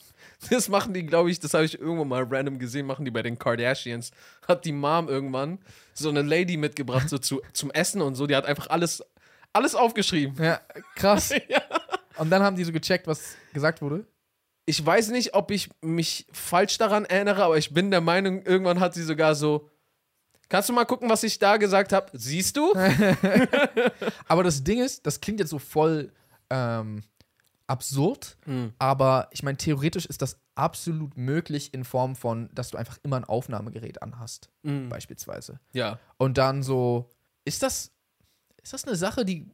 [0.50, 3.22] Das machen die, glaube ich, das habe ich irgendwo mal random gesehen, machen die bei
[3.22, 4.12] den Kardashians.
[4.48, 5.60] Hat die Mom irgendwann
[5.94, 8.26] so eine Lady mitgebracht, so zu, zum Essen und so.
[8.26, 9.04] Die hat einfach alles,
[9.54, 10.44] alles aufgeschrieben.
[10.44, 10.62] Ja,
[10.96, 11.34] krass.
[11.48, 11.62] Ja.
[12.18, 14.06] Und dann haben die so gecheckt, was gesagt wurde.
[14.66, 18.80] Ich weiß nicht, ob ich mich falsch daran erinnere, aber ich bin der Meinung, irgendwann
[18.80, 19.70] hat sie sogar so.
[20.52, 22.10] Kannst du mal gucken, was ich da gesagt habe?
[22.12, 22.74] Siehst du?
[24.28, 26.12] Aber das Ding ist, das klingt jetzt so voll
[26.50, 27.04] ähm,
[27.68, 28.38] absurd,
[28.78, 33.16] aber ich meine, theoretisch ist das absolut möglich in Form von, dass du einfach immer
[33.16, 35.62] ein Aufnahmegerät anhast, beispielsweise.
[35.72, 35.98] Ja.
[36.18, 37.10] Und dann so,
[37.46, 37.94] ist das,
[38.62, 39.50] ist das eine Sache, die,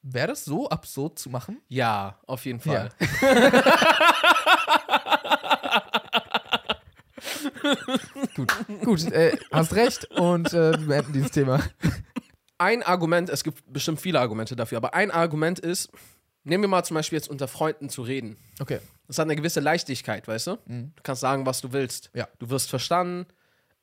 [0.00, 1.60] wäre das so absurd zu machen?
[1.68, 2.88] Ja, auf jeden Fall.
[8.34, 8.52] Gut,
[8.82, 11.62] gut, äh, hast recht und äh, wir beenden dieses Thema.
[12.58, 15.90] Ein Argument, es gibt bestimmt viele Argumente dafür, aber ein Argument ist,
[16.44, 18.36] nehmen wir mal zum Beispiel jetzt unter Freunden zu reden.
[18.60, 18.80] Okay.
[19.06, 20.58] Das hat eine gewisse Leichtigkeit, weißt du?
[20.66, 22.10] Du kannst sagen, was du willst.
[22.14, 22.28] Ja.
[22.38, 23.26] Du wirst verstanden.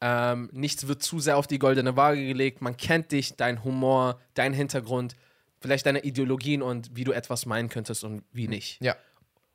[0.04, 2.62] Ähm, nichts wird zu sehr auf die goldene Waage gelegt.
[2.62, 5.16] Man kennt dich, dein Humor, dein Hintergrund,
[5.60, 8.82] vielleicht deine Ideologien und wie du etwas meinen könntest und wie nicht.
[8.82, 8.96] Ja.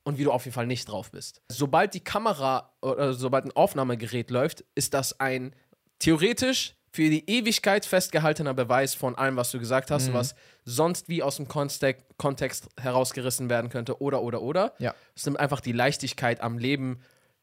[0.07, 1.42] Und wie du auf jeden Fall nicht drauf bist.
[1.49, 5.53] Sobald die Kamera oder sobald ein Aufnahmegerät läuft, ist das ein
[5.99, 11.25] theoretisch für die Ewigkeit festgehaltener Beweis von allem, was du gesagt hast, was sonst wie
[11.25, 14.75] aus dem Kontext, Kontext herausgerissen werden könnte oder oder oder.
[14.79, 14.95] Ja.
[15.16, 17.01] Es nimmt einfach die Leichtigkeit am Leben,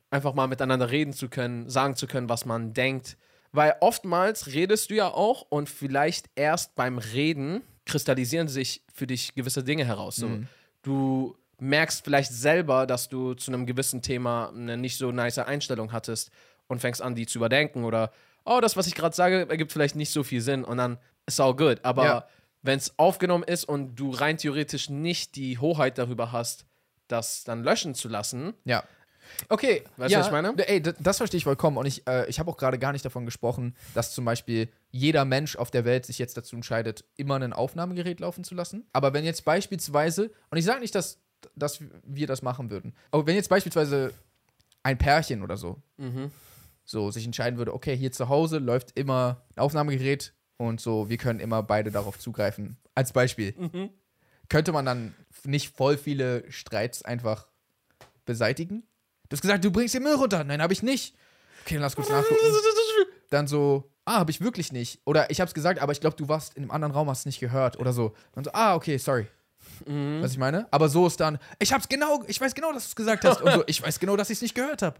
[0.10, 3.18] einfach mal miteinander reden zu können, sagen zu können, was man denkt.
[3.52, 9.36] Weil oftmals redest du ja auch und vielleicht erst beim Reden kristallisieren sich für dich
[9.36, 10.16] gewisse Dinge heraus.
[10.16, 10.30] So,
[10.82, 15.92] Du merkst vielleicht selber, dass du zu einem gewissen Thema eine nicht so nice Einstellung
[15.92, 16.32] hattest
[16.68, 18.12] und fängst an, die zu überdenken oder,
[18.46, 21.40] oh, das, was ich gerade sage, ergibt vielleicht nicht so viel Sinn und dann ist
[21.40, 21.80] all good.
[21.84, 22.28] Aber Ja.
[22.62, 26.66] wenn es aufgenommen ist und du rein theoretisch nicht die Hoheit darüber hast,
[27.08, 28.84] das dann löschen zu lassen, Ja.
[29.50, 30.54] Okay, Weißt du, ja, was ich meine?
[30.68, 31.78] Ey, das, das verstehe ich vollkommen.
[31.78, 35.24] Und ich, äh, ich habe auch gerade gar nicht davon gesprochen, dass zum Beispiel jeder
[35.24, 38.86] Mensch auf der Welt sich jetzt dazu entscheidet, immer ein Aufnahmegerät laufen zu lassen.
[38.92, 41.20] Aber wenn jetzt beispielsweise, und ich sage nicht, dass,
[41.56, 44.14] dass wir das machen würden, aber wenn jetzt beispielsweise
[44.84, 45.82] ein Pärchen oder so,
[46.86, 51.18] so sich entscheiden würde, okay, hier zu Hause läuft immer ein Aufnahmegerät und so, wir
[51.18, 52.78] können immer beide darauf zugreifen.
[52.96, 53.54] Als Beispiel.
[54.50, 57.48] Könnte man dann nicht voll viele Streits einfach
[58.26, 58.84] beseitigen?
[59.30, 60.44] Du hast gesagt, du bringst den Müll runter.
[60.44, 61.16] Nein, habe ich nicht.
[61.64, 62.36] Okay, dann lass kurz nachgucken.
[63.30, 65.00] Dann so, ah, habe ich wirklich nicht.
[65.06, 67.20] Oder ich habe es gesagt, aber ich glaube, du warst in einem anderen Raum, hast
[67.20, 67.80] es nicht gehört.
[67.80, 68.14] Oder so.
[68.34, 69.28] Dann so, ah, okay, sorry.
[69.86, 70.68] Was ich meine?
[70.72, 73.42] Aber so ist dann, ich hab's genau, ich weiß genau, dass du es gesagt hast.
[73.42, 74.98] Und so, ich weiß genau, dass ich es nicht gehört habe.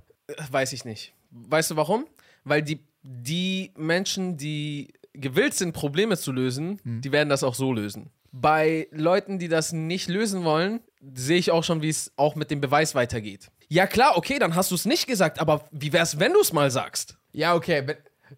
[0.52, 1.14] Weiß ich nicht.
[1.32, 2.06] Weißt du warum?
[2.44, 7.72] Weil die, die Menschen, die gewillt sind, Probleme zu lösen, die werden das auch so
[7.72, 8.10] lösen.
[8.32, 10.82] Bei Leuten, die das nicht lösen wollen,
[11.14, 13.52] sehe ich auch schon, wie es auch mit dem Beweis weitergeht.
[13.70, 16.52] Ja klar, okay, dann hast du es nicht gesagt, aber wie wär's, wenn du es
[16.52, 17.18] mal sagst?
[17.32, 17.86] Ja, okay,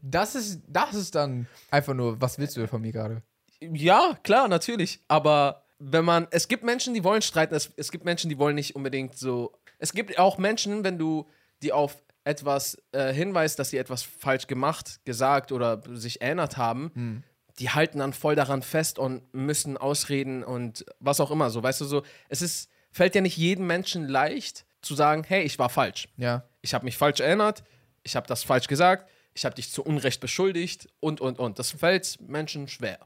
[0.02, 3.22] das ist, das ist dann einfach nur, was willst du denn von mir gerade?
[3.62, 5.00] Ja, klar, natürlich.
[5.08, 8.56] Aber wenn man, es gibt Menschen, die wollen streiten, es, es gibt Menschen, die wollen
[8.56, 9.54] nicht unbedingt so.
[9.78, 11.28] Es gibt auch Menschen, wenn du
[11.62, 17.24] die auf etwas äh, hinweist, dass sie etwas falsch gemacht, gesagt oder sich erinnert haben,
[17.60, 21.64] die halten dann voll daran fest und müssen ausreden und was auch immer so.
[21.64, 25.58] Weißt du, so, es ist, fällt ja nicht jedem Menschen leicht zu sagen, hey, ich
[25.60, 26.08] war falsch.
[26.18, 26.44] Ja.
[26.62, 27.64] Ich habe mich falsch erinnert,
[28.04, 31.60] ich habe das falsch gesagt, ich habe dich zu Unrecht beschuldigt und, und, und.
[31.60, 33.00] Das fällt Menschen schwer.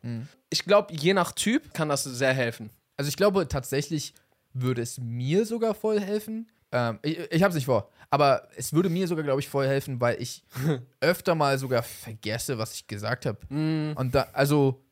[0.50, 2.70] Ich glaube, je nach Typ kann das sehr helfen.
[2.98, 4.14] Also ich glaube tatsächlich
[4.54, 6.50] würde es mir sogar voll helfen.
[6.72, 9.68] Ähm, ich ich habe es nicht vor, aber es würde mir sogar, glaube ich, voll
[9.68, 10.44] helfen, weil ich
[11.02, 13.40] öfter mal sogar vergesse, was ich gesagt habe.
[13.50, 14.84] Und da, also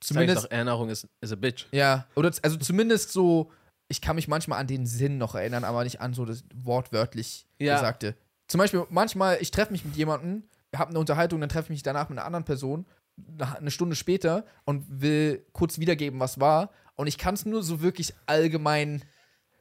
[0.00, 1.66] Zumindest doch, Erinnerung ist, is a bitch.
[1.72, 3.52] ja, oder also zumindest so,
[3.88, 7.46] ich kann mich manchmal an den Sinn noch erinnern, aber nicht an so das wortwörtlich
[7.58, 7.74] Ja.
[7.76, 8.16] Gesagte.
[8.48, 11.82] Zum Beispiel manchmal, ich treffe mich mit jemandem, habe eine Unterhaltung, dann treffe ich mich
[11.82, 12.86] danach mit einer anderen Person,
[13.38, 16.70] eine Stunde später und will kurz wiedergeben, was war.
[16.96, 19.02] Und ich kann es nur so wirklich allgemein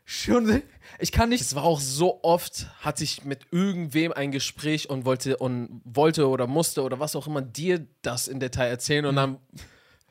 [0.06, 0.62] schon.
[0.98, 1.42] Ich kann nicht.
[1.42, 6.28] Es war auch so oft, hatte ich mit irgendwem ein Gespräch und wollte und wollte
[6.30, 9.38] oder musste oder was auch immer dir das in Detail erzählen und dann,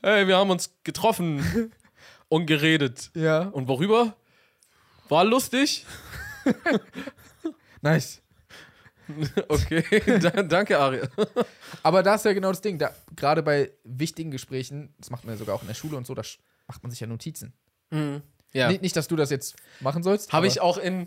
[0.03, 1.73] hey, wir haben uns getroffen
[2.29, 3.11] und geredet.
[3.15, 3.43] Ja.
[3.43, 4.17] Und worüber?
[5.09, 5.87] War lustig?
[7.81, 8.21] Nice.
[9.49, 9.83] Okay,
[10.21, 11.09] da, danke, Ariel.
[11.83, 12.79] Aber da ist ja genau das Ding.
[12.79, 16.07] Da, gerade bei wichtigen Gesprächen, das macht man ja sogar auch in der Schule und
[16.07, 16.23] so, da
[16.67, 17.55] macht man sich ja Notizen.
[18.53, 18.69] Ja.
[18.69, 20.33] Nicht, nicht, dass du das jetzt machen sollst.
[20.33, 21.07] Habe ich auch in.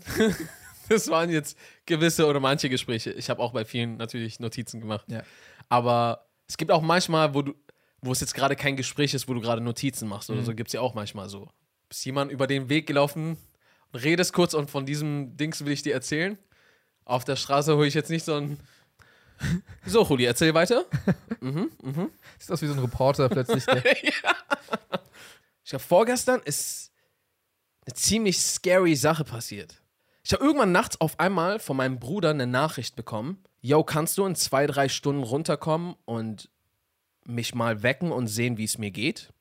[0.90, 3.12] das waren jetzt gewisse oder manche Gespräche.
[3.12, 5.06] Ich habe auch bei vielen natürlich Notizen gemacht.
[5.10, 5.24] Ja.
[5.70, 7.54] Aber es gibt auch manchmal, wo du,
[8.02, 10.70] wo es jetzt gerade kein Gespräch ist, wo du gerade Notizen machst oder so, gibt
[10.70, 11.50] es ja auch manchmal so.
[11.90, 13.38] Ist jemand über den Weg gelaufen
[13.92, 16.38] und redest kurz und von diesem Dings will ich dir erzählen.
[17.06, 18.60] Auf der Straße hole ich jetzt nicht so ein.
[19.86, 20.86] So, Juli, erzähl weiter.
[22.40, 23.66] Sieht aus wie so ein Reporter plötzlich.
[23.66, 23.84] Der,
[25.64, 26.92] Ich glaube, vorgestern ist
[27.86, 29.82] eine ziemlich scary Sache passiert.
[30.24, 33.44] Ich habe irgendwann nachts auf einmal von meinem Bruder eine Nachricht bekommen.
[33.62, 36.50] Yo, kannst du in zwei, drei Stunden runterkommen und
[37.26, 39.32] mich mal wecken und sehen, wie es mir geht?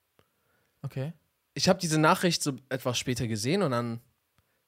[0.83, 1.13] okay.
[1.53, 4.01] Ich habe diese Nachricht so etwas später gesehen und dann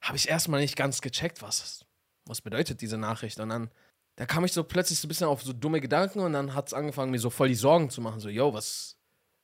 [0.01, 1.85] habe ich erstmal nicht ganz gecheckt, was,
[2.33, 3.39] was bedeutet diese Nachricht.
[3.39, 3.71] Und dann
[4.17, 6.67] da kam ich so plötzlich so ein bisschen auf so dumme Gedanken und dann hat
[6.67, 8.21] es angefangen, mir so voll die Sorgen zu machen.
[8.21, 8.97] So, yo, was,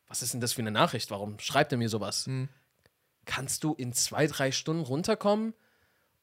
[0.06, 1.10] was ist denn das für eine Nachricht?
[1.10, 2.26] Warum schreibt er mir sowas?
[2.26, 2.48] Hm.
[3.24, 5.54] Kannst du in zwei, drei Stunden runterkommen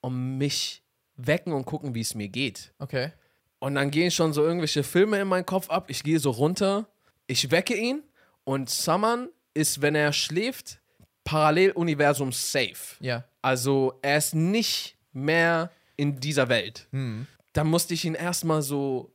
[0.01, 0.84] und mich
[1.15, 2.73] wecken und gucken, wie es mir geht?
[2.80, 3.12] Okay.
[3.60, 5.89] Und dann gehen schon so irgendwelche Filme in meinen Kopf ab.
[5.89, 6.88] Ich gehe so runter,
[7.25, 8.04] ich wecke ihn
[8.43, 10.80] und Saman ist, wenn er schläft,
[11.23, 12.95] Paralleluniversum safe.
[12.99, 13.23] Ja.
[13.41, 16.88] Also er ist nicht mehr in dieser Welt.
[16.92, 17.28] Hm.
[17.54, 19.14] Da musste ich ihn erstmal so,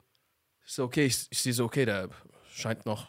[0.64, 2.08] so, okay, ich, ich sehe so, okay, da
[2.52, 3.08] scheint noch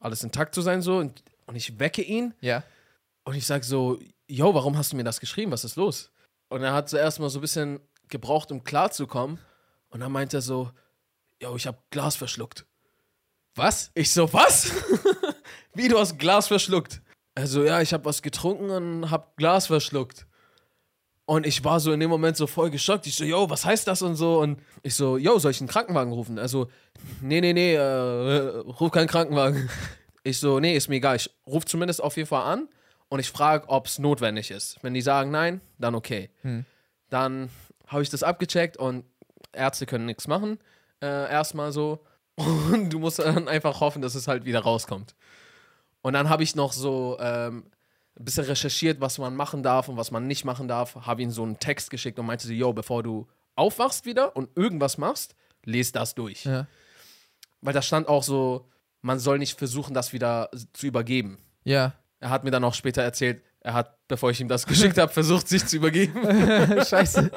[0.00, 2.62] alles intakt zu sein so und, und ich wecke ihn Ja.
[3.24, 5.52] und ich sag so, yo, warum hast du mir das geschrieben?
[5.52, 6.10] Was ist los?
[6.48, 9.38] Und er hat so erstmal so ein bisschen gebraucht, um klarzukommen.
[9.88, 10.70] Und dann meint er so,
[11.40, 12.66] yo, ich hab Glas verschluckt.
[13.54, 13.90] Was?
[13.94, 14.70] Ich so, was?
[15.74, 17.00] Wie, du hast Glas verschluckt?
[17.34, 20.26] Also, ja, ich hab was getrunken und hab Glas verschluckt.
[21.26, 23.06] Und ich war so in dem Moment so voll geschockt.
[23.06, 24.40] Ich so, yo, was heißt das und so?
[24.40, 26.38] Und ich so, yo, soll ich einen Krankenwagen rufen?
[26.38, 26.68] Also,
[27.20, 29.68] nee, nee, nee, äh, ruf keinen Krankenwagen.
[30.22, 31.14] Ich so, nee, ist mir egal.
[31.14, 32.68] Ich ruf zumindest auf jeden Fall an
[33.08, 34.76] und ich frage, ob es notwendig ist.
[34.82, 36.30] Wenn die sagen nein, dann okay.
[37.10, 37.48] Dann
[37.86, 39.04] habe ich das abgecheckt und
[39.52, 40.58] Ärzte können nichts machen.
[41.00, 42.00] Äh, erstmal so.
[42.36, 45.14] Und du musst dann einfach hoffen, dass es halt wieder rauskommt.
[46.02, 47.64] Und dann habe ich noch so ähm,
[48.18, 50.94] ein bisschen recherchiert, was man machen darf und was man nicht machen darf.
[51.06, 54.56] Habe ihm so einen Text geschickt und meinte so, yo, bevor du aufwachst wieder und
[54.56, 56.44] irgendwas machst, lese das durch.
[56.44, 56.66] Ja.
[57.60, 58.68] Weil da stand auch so,
[59.02, 61.38] man soll nicht versuchen, das wieder zu übergeben.
[61.64, 61.94] Ja.
[62.20, 65.12] Er hat mir dann auch später erzählt, er hat, bevor ich ihm das geschickt habe,
[65.12, 66.22] versucht, sich zu übergeben.
[66.84, 67.30] Scheiße.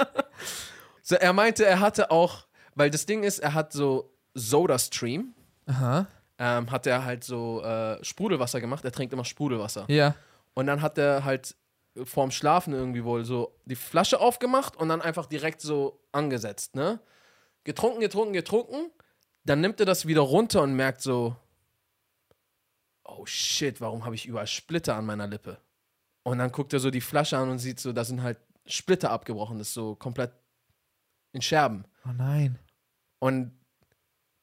[1.01, 5.33] So, er meinte, er hatte auch, weil das Ding ist, er hat so Soda-Stream,
[5.65, 6.07] Aha.
[6.37, 8.85] ähm, hat er halt so äh, Sprudelwasser gemacht.
[8.85, 9.85] Er trinkt immer Sprudelwasser.
[9.89, 10.15] Ja.
[10.53, 11.55] Und dann hat er halt
[12.03, 16.99] vorm Schlafen irgendwie wohl so die Flasche aufgemacht und dann einfach direkt so angesetzt, ne?
[17.63, 18.91] Getrunken, getrunken, getrunken.
[19.43, 21.35] Dann nimmt er das wieder runter und merkt so,
[23.03, 25.59] oh shit, warum habe ich überall Splitter an meiner Lippe?
[26.23, 29.11] Und dann guckt er so die Flasche an und sieht so, da sind halt Splitter
[29.11, 30.31] abgebrochen, das ist so komplett
[31.31, 31.85] in Scherben.
[32.05, 32.59] Oh nein.
[33.19, 33.51] Und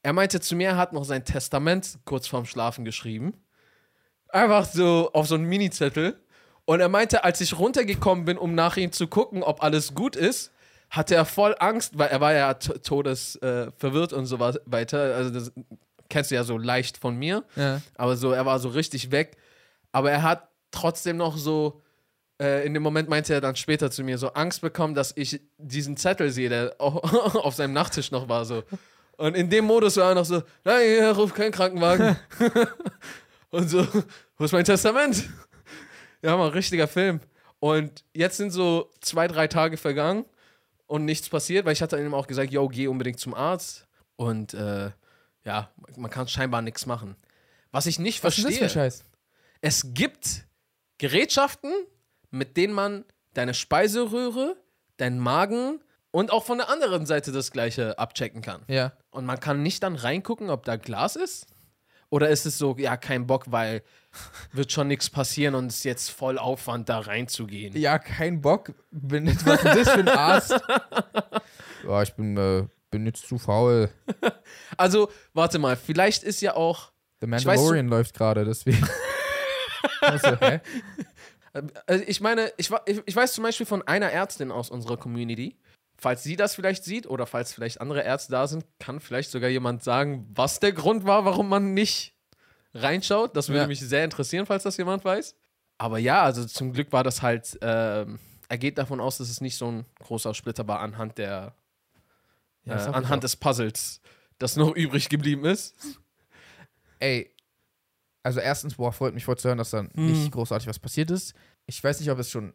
[0.03, 3.35] er meinte zu mir, er hat noch sein Testament kurz vorm Schlafen geschrieben.
[4.37, 6.19] Einfach so auf so einen Mini-Zettel.
[6.65, 10.17] Und er meinte, als ich runtergekommen bin, um nach ihm zu gucken, ob alles gut
[10.17, 10.53] ist,
[10.91, 15.15] hatte er voll Angst, weil er war ja todesverwirrt äh, verwirrt und so weiter.
[15.15, 15.53] Also das
[16.09, 17.45] kennst du ja so leicht von mir.
[17.57, 17.81] Ja.
[17.97, 19.37] Aber so, er war so richtig weg.
[19.93, 21.83] Aber er hat trotzdem noch so,
[22.41, 25.41] äh, in dem Moment meinte er dann später zu mir, so Angst bekommen, dass ich
[25.59, 28.45] diesen Zettel sehe, der au- auf seinem Nachttisch noch war.
[28.45, 28.63] So.
[29.17, 32.17] Und in dem Modus war er noch so, nein, ruf keinen Krankenwagen.
[33.51, 33.87] Und so,
[34.37, 35.29] wo ist mein Testament?
[36.23, 37.21] Ja, mal richtiger Film.
[37.61, 40.25] Und jetzt sind so zwei, drei Tage vergangen
[40.87, 43.87] und nichts passiert, weil ich hatte ihm auch gesagt, yo, geh unbedingt zum Arzt.
[44.17, 44.91] Und äh,
[45.45, 47.17] ja, man kann scheinbar nichts machen.
[47.71, 49.05] Was ich nicht Was ist verstehe, das für ein Scheiß?
[49.61, 50.47] es gibt
[50.99, 51.73] Gerätschaften,
[52.31, 54.57] mit denen man deine Speiseröhre,
[54.97, 58.63] deinen Magen und auch von der anderen Seite das gleiche abchecken kann.
[58.69, 58.93] Ja.
[59.11, 61.47] Und man kann nicht dann reingucken, ob da Glas ist?
[62.11, 63.83] Oder ist es so, ja, kein Bock, weil
[64.53, 67.77] wird schon nichts passieren und es ist jetzt voll Aufwand, da reinzugehen?
[67.77, 68.73] Ja, kein Bock.
[68.91, 70.53] Bin, was ist das für ein Arzt?
[71.87, 73.91] ja, ich bin, äh, bin jetzt zu faul.
[74.77, 78.87] Also, warte mal, vielleicht ist ja auch, The weiß, Mandalorian läuft gerade, deswegen.
[80.01, 80.61] also, hä?
[81.87, 82.71] also ich meine, ich,
[83.07, 85.57] ich weiß zum Beispiel von einer Ärztin aus unserer Community,
[85.99, 89.49] falls sie das vielleicht sieht oder falls vielleicht andere Ärzte da sind, kann vielleicht sogar
[89.51, 92.15] jemand sagen, was der Grund war, warum man nicht
[92.75, 93.37] reinschaut.
[93.37, 93.67] Das würde Ja.
[93.67, 95.35] mich sehr interessieren, falls das jemand weiß.
[95.79, 99.41] Aber ja, also zum Glück war das halt, ähm, er geht davon aus, dass es
[99.41, 101.55] nicht so ein großer Splitter war anhand der,
[102.67, 104.01] äh, anhand des Puzzles,
[104.39, 105.75] das noch übrig geblieben ist.
[106.99, 107.31] Ey,
[108.23, 109.91] also erstens, boah, freut mich voll zu hören, dass da Hm.
[109.95, 111.35] nicht großartig was passiert ist.
[111.67, 112.53] Ich weiß nicht, ob es schon.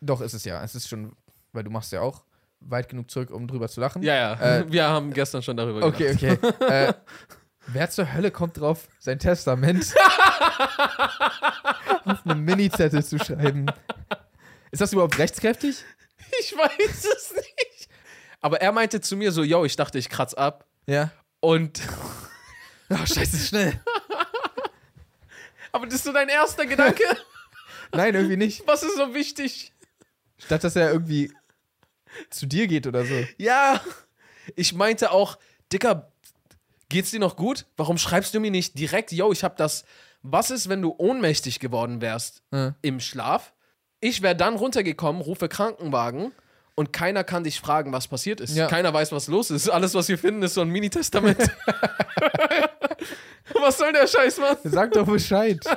[0.00, 0.62] Doch, ist es ja.
[0.62, 1.14] Es ist schon,
[1.52, 2.24] weil du machst ja auch
[2.60, 4.02] weit genug zurück, um drüber zu lachen.
[4.02, 4.58] Ja, ja.
[4.58, 6.38] Äh, Wir haben gestern schon darüber Okay, okay.
[6.66, 6.92] äh,
[7.66, 9.94] wer zur Hölle kommt drauf, sein Testament
[12.04, 13.66] auf einem Mini-Zettel zu schreiben?
[14.70, 15.84] Ist das überhaupt rechtskräftig?
[16.40, 17.88] Ich weiß es nicht.
[18.40, 20.66] Aber er meinte zu mir so, yo, ich dachte, ich kratz ab.
[20.86, 21.10] Ja.
[21.40, 21.80] Und,
[22.92, 23.80] Oh, scheiße, schnell.
[25.72, 27.04] aber das ist so dein erster Gedanke?
[27.92, 28.66] Nein, irgendwie nicht.
[28.66, 29.72] Was ist so wichtig?
[30.38, 31.32] Statt dass er irgendwie
[32.30, 33.14] zu dir geht oder so.
[33.38, 33.80] Ja,
[34.56, 35.38] ich meinte auch,
[35.72, 36.10] Dicker,
[36.88, 37.66] geht's dir noch gut?
[37.76, 39.84] Warum schreibst du mir nicht direkt, yo, ich hab das,
[40.22, 42.74] was ist, wenn du ohnmächtig geworden wärst Ja.
[42.82, 43.52] im Schlaf?
[44.00, 46.32] Ich wäre dann runtergekommen, rufe Krankenwagen
[46.74, 48.56] und keiner kann dich fragen, was passiert ist.
[48.56, 48.66] Ja.
[48.66, 49.68] Keiner weiß, was los ist.
[49.68, 51.38] Alles, was wir finden, ist so ein Mini-Testament.
[53.60, 54.56] was soll der Scheiß, Mann?
[54.64, 55.58] Sag doch Bescheid.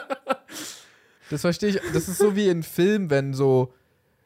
[1.30, 1.80] Das verstehe ich.
[1.94, 3.74] Das ist so wie in Filmen, wenn so.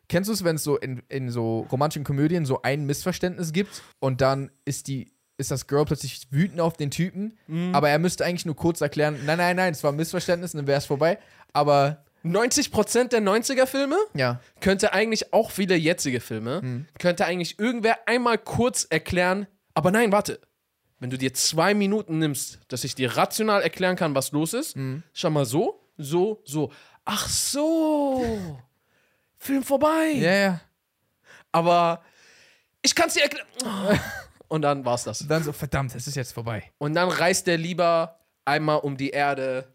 [0.10, 3.82] Kennst du es, wenn es so in, in so romantischen Komödien so ein Missverständnis gibt
[4.00, 5.12] und dann ist die.
[5.40, 7.38] Ist das Girl plötzlich wütend auf den Typen,
[7.72, 10.66] aber er müsste eigentlich nur kurz erklären: Nein, nein, nein, es war ein Missverständnis, dann
[10.66, 11.20] wäre es vorbei.
[11.54, 18.40] Aber 90% der 90er-Filme ja, könnte eigentlich auch viele jetzige Filme, könnte eigentlich irgendwer einmal
[18.40, 20.40] kurz erklären, aber nein, warte.
[21.00, 24.76] Wenn du dir zwei Minuten nimmst, dass ich dir rational erklären kann, was los ist,
[25.14, 26.72] schau mal so, so, so.
[27.06, 28.58] Ach so.
[29.48, 30.12] Film vorbei.
[30.16, 30.62] ja, ja.
[31.52, 32.04] Aber
[32.82, 33.48] ich kann es dir erklären.
[34.50, 35.26] Und dann war's das.
[35.28, 36.72] Dann so, verdammt, es ist jetzt vorbei.
[36.78, 39.68] Und dann reist der lieber einmal um die Erde,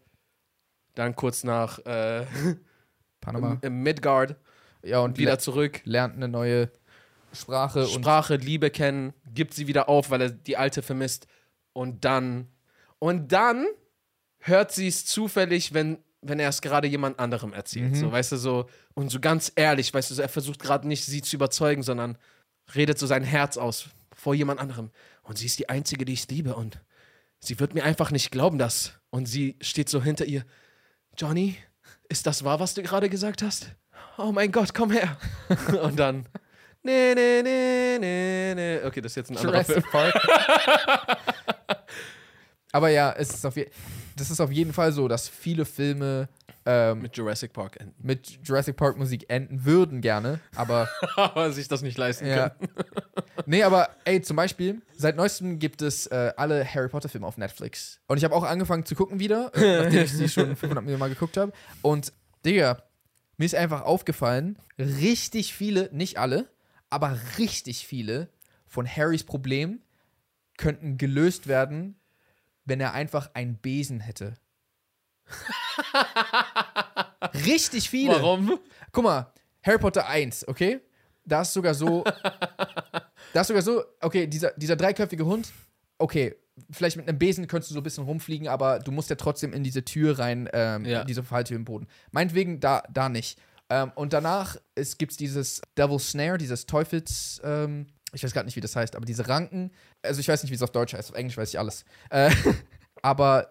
[0.95, 2.25] dann kurz nach äh,
[3.21, 3.57] Panama.
[3.61, 4.35] im Midgard,
[4.83, 5.81] Ja, und wieder zurück.
[5.83, 6.71] lernt eine neue
[7.33, 11.27] Sprache und Sprache, Liebe kennen, gibt sie wieder auf, weil er die alte vermisst.
[11.73, 12.47] Und dann,
[12.99, 13.65] und dann
[14.39, 17.95] hört sie es zufällig, wenn, wenn er es gerade jemand anderem erzählt.
[17.95, 21.05] So, weißt du, so, und so ganz ehrlich, weißt du, so, er versucht gerade nicht,
[21.05, 22.17] sie zu überzeugen, sondern
[22.75, 24.91] redet so sein Herz aus vor jemand anderem.
[25.23, 26.55] Und sie ist die Einzige, die ich liebe.
[26.55, 26.79] Und
[27.39, 28.93] sie wird mir einfach nicht glauben, dass.
[29.09, 30.45] Und sie steht so hinter ihr.
[31.17, 31.57] Johnny,
[32.09, 33.67] ist das wahr, was du gerade gesagt hast?
[34.17, 35.17] Oh mein Gott, komm her.
[35.81, 36.25] Und dann.
[36.83, 38.83] Nee, nee, nee, nee, nee.
[38.85, 39.83] Okay, das ist jetzt ein anderer Film.
[42.73, 43.69] Aber ja, es ist auf je
[44.15, 46.29] das ist auf jeden Fall so, dass viele Filme
[46.65, 47.93] ähm, Mit Jurassic Park enden.
[48.01, 52.49] mit Jurassic Park Musik enden würden gerne, aber Aber sich das nicht leisten ja.
[52.49, 52.71] können.
[53.45, 57.37] nee, aber ey, zum Beispiel, seit neuestem gibt es äh, alle Harry Potter Filme auf
[57.37, 57.99] Netflix.
[58.07, 60.99] Und ich habe auch angefangen zu gucken wieder, äh, nachdem ich sie schon 500 Millionen
[60.99, 61.51] Mal geguckt habe.
[61.81, 62.13] Und,
[62.45, 62.81] Digga,
[63.37, 66.47] mir ist einfach aufgefallen, richtig viele, nicht alle,
[66.89, 68.29] aber richtig viele
[68.67, 69.81] von Harrys Problem
[70.57, 71.95] könnten gelöst werden,
[72.65, 74.35] wenn er einfach einen Besen hätte.
[77.45, 78.13] richtig viele.
[78.15, 78.59] Warum?
[78.91, 79.31] Guck mal,
[79.63, 80.81] Harry Potter 1, okay?
[81.25, 82.03] Da ist sogar so.
[83.33, 85.51] da ist sogar so, okay, dieser, dieser dreiköpfige Hund,
[85.97, 86.35] okay,
[86.69, 89.53] vielleicht mit einem Besen könntest du so ein bisschen rumfliegen, aber du musst ja trotzdem
[89.53, 91.03] in diese Tür rein, ähm, Ja.
[91.03, 91.87] diese Falltür im Boden.
[92.11, 93.39] Meinetwegen da, da nicht.
[93.69, 94.57] Ähm, und danach
[94.97, 98.95] gibt es dieses Devil's Snare, dieses Teufels, ähm, ich weiß gerade nicht, wie das heißt,
[98.95, 99.71] aber diese Ranken,
[100.01, 101.83] also ich weiß nicht, wie es auf Deutsch heißt, auf Englisch weiß ich alles.
[102.09, 102.31] Äh,
[103.01, 103.49] aber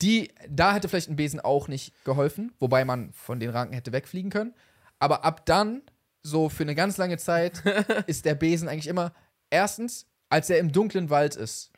[0.00, 3.92] die, da hätte vielleicht ein Besen auch nicht geholfen, wobei man von den Ranken hätte
[3.92, 4.54] wegfliegen können.
[4.98, 5.82] Aber ab dann,
[6.22, 7.62] so für eine ganz lange Zeit,
[8.06, 9.12] ist der Besen eigentlich immer,
[9.50, 11.70] erstens, als er im dunklen Wald ist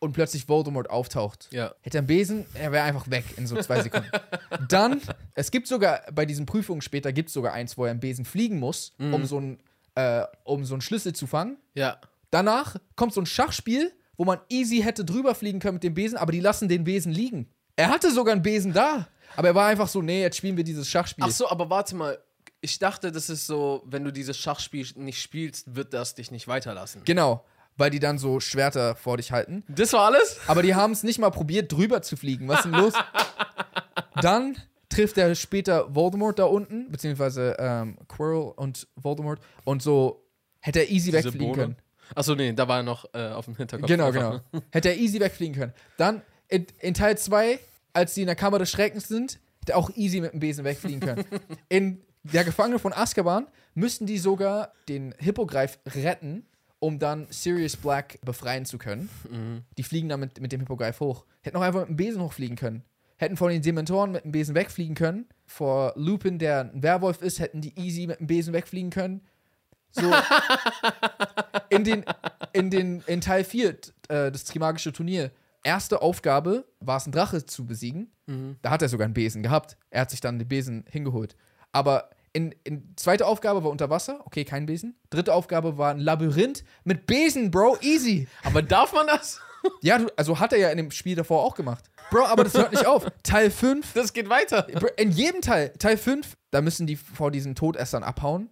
[0.00, 1.74] und plötzlich Voldemort auftaucht, Ja.
[1.80, 4.10] hätte er einen Besen, er wäre einfach weg in so zwei Sekunden.
[4.68, 5.00] Dann,
[5.34, 8.24] es gibt sogar, bei diesen Prüfungen später gibt es sogar eins, wo er einen Besen
[8.26, 9.58] fliegen muss, um, so einen,
[9.94, 11.58] äh, um so einen Schlüssel zu fangen.
[11.74, 11.98] Ja.
[12.30, 16.18] Danach kommt so ein Schachspiel, wo man easy hätte drüber fliegen können mit dem Besen,
[16.18, 17.48] aber die lassen den Besen liegen.
[17.76, 20.64] Er hatte sogar einen Besen da, aber er war einfach so, nee, jetzt spielen wir
[20.64, 21.24] dieses Schachspiel.
[21.26, 22.18] Ach so, aber warte mal.
[22.60, 26.48] Ich dachte, das ist so, wenn du dieses Schachspiel nicht spielst, wird das dich nicht
[26.48, 27.02] weiterlassen.
[27.04, 27.44] Genau,
[27.76, 29.64] weil die dann so Schwerter vor dich halten.
[29.68, 30.38] Das war alles?
[30.46, 32.48] Aber die haben es nicht mal probiert, drüber zu fliegen.
[32.48, 32.94] Was ist denn los?
[34.22, 34.56] Dann
[34.94, 39.40] trifft er später Voldemort da unten, beziehungsweise ähm, Quirrell und Voldemort.
[39.64, 40.24] Und so
[40.60, 41.62] hätte er easy Diese wegfliegen Bohne?
[41.62, 41.76] können.
[42.14, 43.88] Achso, nee, da war er noch äh, auf dem Hinterkopf.
[43.88, 44.40] Genau, genau.
[44.70, 45.72] Hätte er easy wegfliegen können.
[45.96, 47.58] Dann in, in Teil 2,
[47.94, 50.64] als sie in der Kammer des Schreckens sind, hätte er auch easy mit dem Besen
[50.64, 51.24] wegfliegen können.
[51.70, 56.44] In der Gefangene von Azkaban müssten die sogar den Hippogreif retten,
[56.78, 59.08] um dann Sirius Black befreien zu können.
[59.78, 61.24] Die fliegen dann mit, mit dem Hippogreif hoch.
[61.40, 62.84] Hätten auch einfach mit dem Besen hochfliegen können.
[63.16, 65.26] Hätten vor den Dementoren mit dem Besen wegfliegen können.
[65.46, 69.20] Vor Lupin, der ein Werwolf ist, hätten die easy mit dem Besen wegfliegen können.
[69.90, 70.02] So
[71.70, 72.04] in den,
[72.52, 73.76] in den, in Teil 4, äh,
[74.32, 75.30] das Trimagische Turnier,
[75.62, 78.10] erste Aufgabe war es, einen Drache zu besiegen.
[78.62, 79.76] Da hat er sogar einen Besen gehabt.
[79.90, 81.36] Er hat sich dann den Besen hingeholt.
[81.72, 84.96] Aber in, in zweite Aufgabe war unter Wasser, okay, kein Besen.
[85.10, 88.26] Dritte Aufgabe war ein Labyrinth mit Besen, Bro, easy.
[88.42, 89.40] Aber darf man das?
[89.80, 91.90] Ja, du, also hat er ja in dem Spiel davor auch gemacht.
[92.10, 93.06] Bro, aber das hört nicht auf.
[93.22, 94.66] Teil 5, Das geht weiter.
[94.98, 98.50] in jedem Teil, Teil 5, da müssen die vor diesen Todessern abhauen.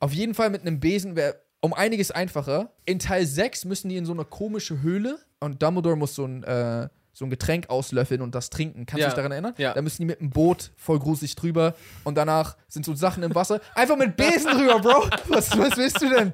[0.00, 2.72] Auf jeden Fall mit einem Besen wäre um einiges einfacher.
[2.86, 6.42] In Teil 6 müssen die in so eine komische Höhle und Dumbledore muss so ein,
[6.42, 8.86] äh, so ein Getränk auslöffeln und das trinken.
[8.86, 9.08] Kannst du Ja.
[9.08, 9.54] dich daran erinnern?
[9.58, 9.74] Ja.
[9.74, 13.34] Da müssen die mit einem Boot voll gruselig drüber und danach sind so Sachen im
[13.34, 13.60] Wasser.
[13.74, 15.10] Einfach mit Besen drüber, Bro.
[15.28, 16.32] Was, was willst du denn?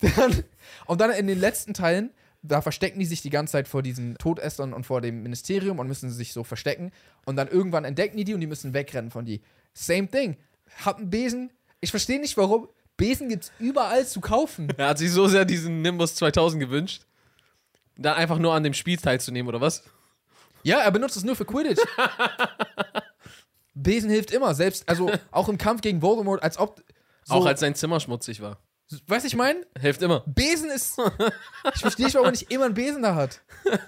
[0.16, 0.44] Dann,
[0.86, 2.10] und dann in den letzten Teilen,
[2.42, 5.86] da verstecken die sich die ganze Zeit vor diesen Todessern und vor dem Ministerium und
[5.86, 6.90] müssen sich so verstecken.
[7.24, 9.40] Und dann irgendwann entdecken die die und die müssen wegrennen von die.
[9.74, 10.36] Same thing.
[10.84, 11.50] Hab einen Besen.
[11.80, 12.68] Ich verstehe nicht, warum.
[12.96, 14.68] Besen gibt's überall zu kaufen.
[14.76, 17.06] Er hat sich so sehr diesen Nimbus 2000 gewünscht.
[17.96, 19.84] Dann einfach nur an dem Spiel teilzunehmen, oder was?
[20.62, 21.80] Ja, er benutzt es nur für Quidditch.
[23.74, 26.82] Besen hilft immer, selbst, also auch im Kampf gegen Voldemort, als ob.
[27.24, 28.58] So, Auch als sein Zimmer schmutzig war.
[29.06, 29.66] Weißt du, ich meine?
[29.78, 30.20] Hilft immer.
[30.26, 30.98] Besen ist.
[31.74, 33.42] Ich verstehe nicht, warum er nicht immer einen Besen da hat.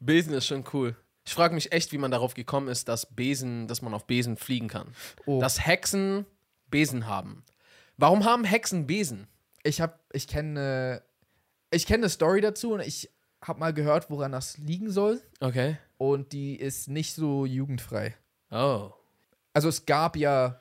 [0.00, 0.96] Besen ist schon cool.
[1.24, 4.36] Ich frage mich echt, wie man darauf gekommen ist, dass Besen, dass man auf Besen
[4.36, 4.94] fliegen kann.
[5.26, 5.40] Oh.
[5.40, 6.26] Dass Hexen
[6.68, 7.44] Besen haben.
[7.96, 9.28] Warum haben Hexen Besen?
[9.62, 11.02] Ich habe, ich kenne,
[11.70, 13.10] ich kenne eine Story dazu und ich
[13.40, 15.20] habe mal gehört, woran das liegen soll.
[15.40, 15.78] Okay.
[15.98, 18.16] Und die ist nicht so jugendfrei.
[18.50, 18.90] Oh.
[19.52, 20.60] Also es gab ja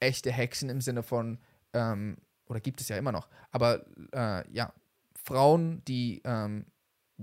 [0.00, 1.38] echte Hexen im Sinne von,
[1.72, 2.16] ähm,
[2.46, 4.72] oder gibt es ja immer noch, aber äh, ja,
[5.24, 6.66] Frauen, die ähm,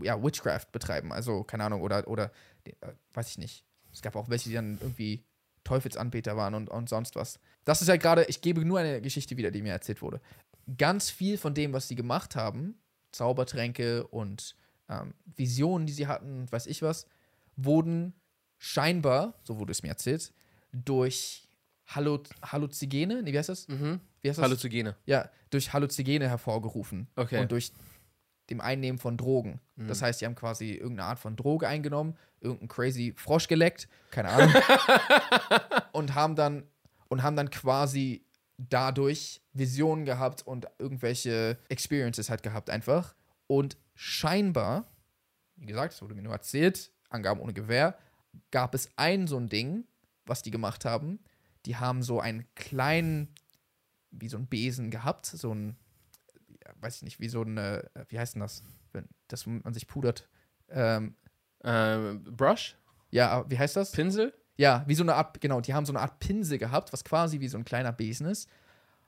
[0.02, 2.32] ja, Witchcraft betreiben, also keine Ahnung, oder, oder
[2.64, 2.72] äh,
[3.14, 3.66] weiß ich nicht.
[3.92, 5.26] Es gab auch welche, die dann irgendwie
[5.64, 7.40] Teufelsanbeter waren und, und sonst was.
[7.66, 10.22] Das ist ja gerade, ich gebe nur eine Geschichte wieder, die mir erzählt wurde.
[10.78, 12.80] Ganz viel von dem, was sie gemacht haben,
[13.12, 14.56] Zaubertränke und
[14.88, 17.08] ähm, Visionen, die sie hatten, weiß ich was,
[17.56, 18.14] wurden
[18.58, 20.34] scheinbar, so wurde es mir erzählt,
[20.72, 21.49] durch
[21.90, 23.68] Hallu Halluzigene, nee, wie heißt das?
[23.68, 24.00] Mhm.
[24.22, 24.44] Wie heißt das?
[24.44, 24.96] Halluzigene.
[25.06, 27.08] ja, durch Halluzigene hervorgerufen.
[27.16, 27.40] Okay.
[27.40, 27.72] Und durch
[28.50, 29.60] dem Einnehmen von Drogen.
[29.76, 29.88] Mhm.
[29.88, 34.30] Das heißt, die haben quasi irgendeine Art von Droge eingenommen, irgendeinen crazy Frosch geleckt, keine
[34.30, 34.54] Ahnung.
[35.92, 36.64] und haben dann
[37.10, 38.24] und haben dann quasi
[38.58, 43.16] dadurch Visionen gehabt und irgendwelche Experiences halt gehabt einfach.
[43.48, 44.86] Und scheinbar,
[45.56, 47.98] wie gesagt, es wurde mir nur erzählt, Angaben ohne Gewehr,
[48.52, 49.86] gab es ein so ein Ding,
[50.26, 51.20] was die gemacht haben.
[51.66, 53.34] Die haben so einen kleinen,
[54.12, 55.78] wie so ein Besen gehabt, so ein,
[56.80, 60.28] weiß ich nicht, wie so eine, wie heißt denn das, wenn das man sich pudert?
[60.70, 61.16] Ähm,
[61.64, 62.78] Ähm, Brush?
[63.12, 63.92] ja, wie heißt das?
[63.92, 64.34] Pinsel?
[64.56, 67.40] Ja, wie so eine Art, genau, die haben so eine Art Pinsel gehabt, was quasi
[67.40, 68.50] wie so ein kleiner Besen ist,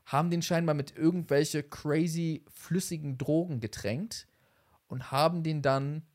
[0.06, 4.28] haben den scheinbar mit irgendwelche crazy flüssigen Drogen getränkt
[4.88, 6.06] und haben den dann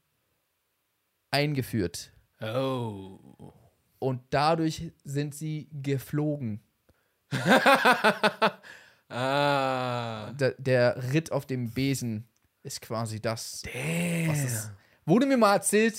[1.31, 2.13] eingeführt.
[2.41, 3.19] Oh.
[3.99, 6.61] Und dadurch sind sie geflogen.
[9.09, 10.33] Ah.
[10.33, 12.27] Der, der Ritt auf dem Besen
[12.65, 13.63] ist quasi das.
[13.63, 14.29] Damn.
[14.29, 14.71] Was ist,
[15.05, 15.97] wurde mir mal erzählt.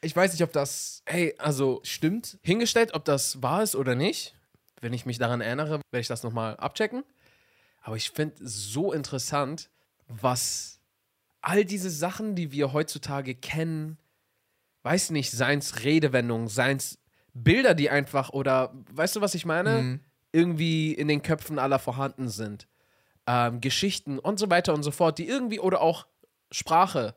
[0.00, 2.38] Ich weiß nicht, ob das Hey, also stimmt.
[2.42, 4.36] hingestellt, ob das wahr ist oder nicht.
[4.80, 7.02] Wenn ich mich daran erinnere, werde ich das nochmal abchecken.
[7.82, 9.68] Aber ich finde so interessant,
[10.06, 10.78] was
[11.40, 13.98] all diese Sachen, die wir heutzutage kennen,
[14.84, 16.98] weiß nicht, seins Redewendungen, seins
[17.32, 19.70] Bilder, die einfach oder weißt du, was ich meine?
[19.82, 20.00] Mhm.
[20.32, 22.68] Irgendwie in den Köpfen aller vorhanden sind.
[23.26, 26.06] Ähm, Geschichten und so weiter und so fort, die irgendwie oder auch
[26.52, 27.14] Sprache,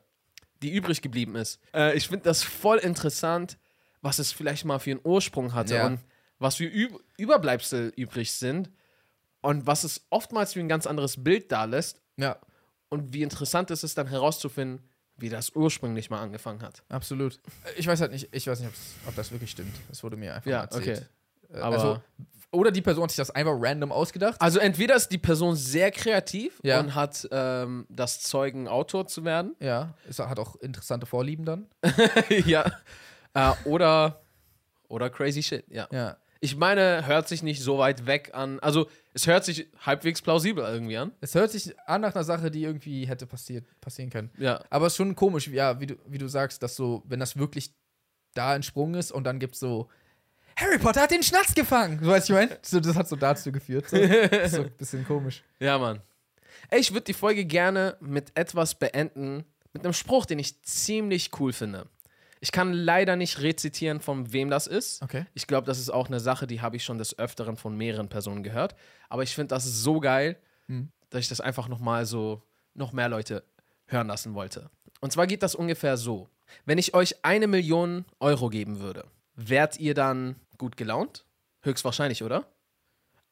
[0.62, 1.60] die übrig geblieben ist.
[1.72, 3.58] Äh, ich finde das voll interessant,
[4.00, 5.86] was es vielleicht mal für einen Ursprung hatte Ja.
[5.86, 6.00] und
[6.38, 8.70] was für Üb Überbleibsel übrig sind
[9.40, 12.38] und was es oftmals wie ein ganz anderes Bild da lässt Ja,
[12.88, 14.88] und wie interessant ist es dann herauszufinden,
[15.18, 16.82] wie das ursprünglich mal angefangen hat.
[16.88, 17.40] absolut.
[17.76, 18.72] Ich weiß halt nicht, ich weiß nicht,
[19.06, 19.74] ob das wirklich stimmt.
[19.88, 21.08] Das wurde mir einfach Ja, erzählt.
[21.52, 22.02] Äh, Aber- also,
[22.50, 24.40] oder die Person hat sich das einfach random ausgedacht.
[24.40, 26.80] Also entweder ist die Person sehr kreativ Ja.
[26.80, 29.54] und hat ähm, das Zeugen, Autor zu werden.
[29.60, 31.66] Ja, es hat auch interessante Vorlieben dann.
[32.46, 32.64] ja.
[33.34, 34.22] Äh, oder,
[34.88, 35.88] oder crazy shit, ja.
[35.92, 36.16] Ja.
[36.40, 38.60] Ich meine, hört sich nicht so weit weg an.
[38.60, 41.12] Also, es hört sich halbwegs plausibel irgendwie an.
[41.20, 44.30] Es hört sich an nach einer Sache, die irgendwie hätte passiert, passieren können.
[44.38, 44.62] Ja.
[44.70, 47.36] Aber es ist schon komisch, ja, wie du, wie du sagst, dass so, wenn das
[47.36, 47.72] wirklich
[48.34, 49.88] da entsprungen ist und dann gibt es so,
[50.56, 52.00] Harry Potter hat den Schnatz gefangen.
[52.02, 52.58] So, weißt du, ich meine?
[52.62, 53.88] So, das hat so dazu geführt.
[53.88, 53.96] So.
[53.96, 55.42] Das ist so ein bisschen komisch.
[55.60, 56.00] Ja, Mann.
[56.70, 61.30] Ey, ich würde die Folge gerne mit etwas beenden, mit einem Spruch, den ich ziemlich
[61.38, 61.86] cool finde.
[62.40, 65.02] Ich kann leider nicht rezitieren, von wem das ist.
[65.02, 65.26] Okay.
[65.34, 68.08] Ich glaube, das ist auch eine Sache, die habe ich schon des Öfteren von mehreren
[68.08, 68.74] Personen gehört.
[69.08, 70.36] Aber ich finde das so geil,
[70.66, 70.90] Hm.
[71.10, 72.42] dass ich das einfach nochmal so,
[72.74, 73.42] noch mehr Leute
[73.86, 74.70] hören lassen wollte.
[75.00, 76.28] Und zwar geht das ungefähr so.
[76.66, 81.24] Wenn ich euch eine Million Euro geben würde, wärt ihr dann gut gelaunt?
[81.62, 82.46] Höchstwahrscheinlich, oder?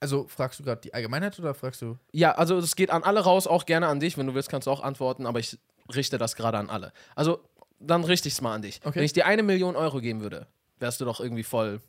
[0.01, 1.99] Also fragst du gerade die Allgemeinheit oder fragst du.
[2.13, 4.19] Ja, also es geht an alle raus, auch gerne an dich.
[4.19, 5.59] Wenn du willst, kannst du auch antworten, aber ich
[5.95, 6.93] richte das gerade an alle.
[7.15, 7.41] Also
[7.79, 8.81] dann richte ich es mal an dich.
[8.85, 8.97] Okay.
[8.97, 10.47] Wenn ich dir eine Million Euro geben würde,
[10.79, 11.81] wärst du doch irgendwie voll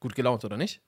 [0.00, 0.80] gut gelaunt, oder nicht?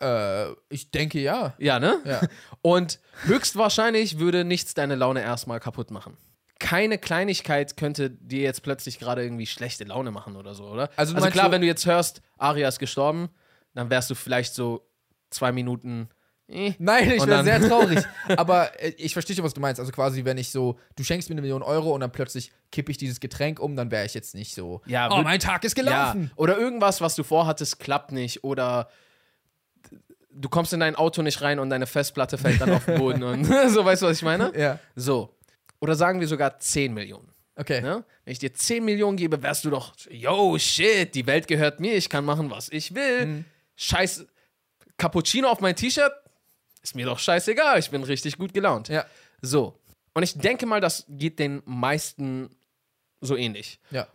[0.00, 1.54] Äh, ich denke ja.
[1.58, 2.00] Ja, ne?
[2.04, 2.20] Ja.
[2.62, 6.16] Und höchstwahrscheinlich würde nichts deine Laune erstmal kaputt machen.
[6.60, 10.90] Keine Kleinigkeit könnte dir jetzt plötzlich gerade irgendwie schlechte Laune machen oder so, oder?
[10.96, 13.28] Also also klar, wenn du jetzt hörst, Aria ist gestorben,
[13.74, 14.88] dann wärst du vielleicht so
[15.30, 16.08] zwei Minuten.
[16.50, 16.72] Eh.
[16.78, 18.02] Nein, ich wäre sehr traurig.
[18.36, 19.80] Aber äh, ich verstehe schon, was du meinst.
[19.80, 22.90] Also quasi, wenn ich so, du schenkst mir eine Million Euro und dann plötzlich kippe
[22.90, 24.80] ich dieses Getränk um, dann wäre ich jetzt nicht so.
[24.86, 26.30] Ja, oh, mein Tag ist Ja, gelaufen.
[26.36, 28.44] oder irgendwas, was du vorhattest, klappt nicht.
[28.44, 28.88] Oder
[30.30, 33.22] du kommst in dein Auto nicht rein und deine Festplatte fällt dann auf den Boden.
[33.22, 34.52] und so, weißt du, was ich meine?
[34.58, 34.78] Ja.
[34.96, 35.34] So.
[35.80, 37.28] Oder sagen wir sogar 10 Millionen.
[37.56, 37.80] Okay.
[37.80, 38.04] Ne?
[38.24, 41.94] Wenn ich dir 10 Millionen gebe, wärst du doch, yo, shit, die Welt gehört mir,
[41.94, 43.26] ich kann machen, was ich will.
[43.26, 43.44] Mhm.
[43.76, 44.26] Scheiß
[44.96, 46.12] Cappuccino auf mein T-Shirt,
[46.82, 48.88] ist mir doch scheißegal, ich bin richtig gut gelaunt.
[48.88, 49.04] Ja.
[49.40, 49.78] So.
[50.14, 52.50] Und ich denke mal, das geht den meisten
[53.20, 53.80] so ähnlich.
[53.90, 54.08] Ja.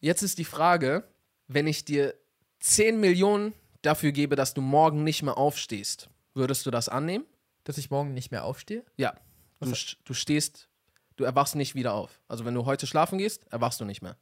[0.00, 1.04] Jetzt ist die Frage,
[1.48, 2.14] wenn ich dir
[2.60, 7.24] 10 Millionen dafür gebe, dass du morgen nicht mehr aufstehst, würdest du das annehmen?
[7.64, 8.84] Dass ich morgen nicht mehr aufstehe?
[8.96, 9.14] Ja.
[9.60, 9.72] Du,
[10.04, 10.68] du stehst,
[11.16, 12.20] du erwachst nicht wieder auf.
[12.28, 14.16] Also wenn du heute schlafen gehst, erwachst du nicht mehr.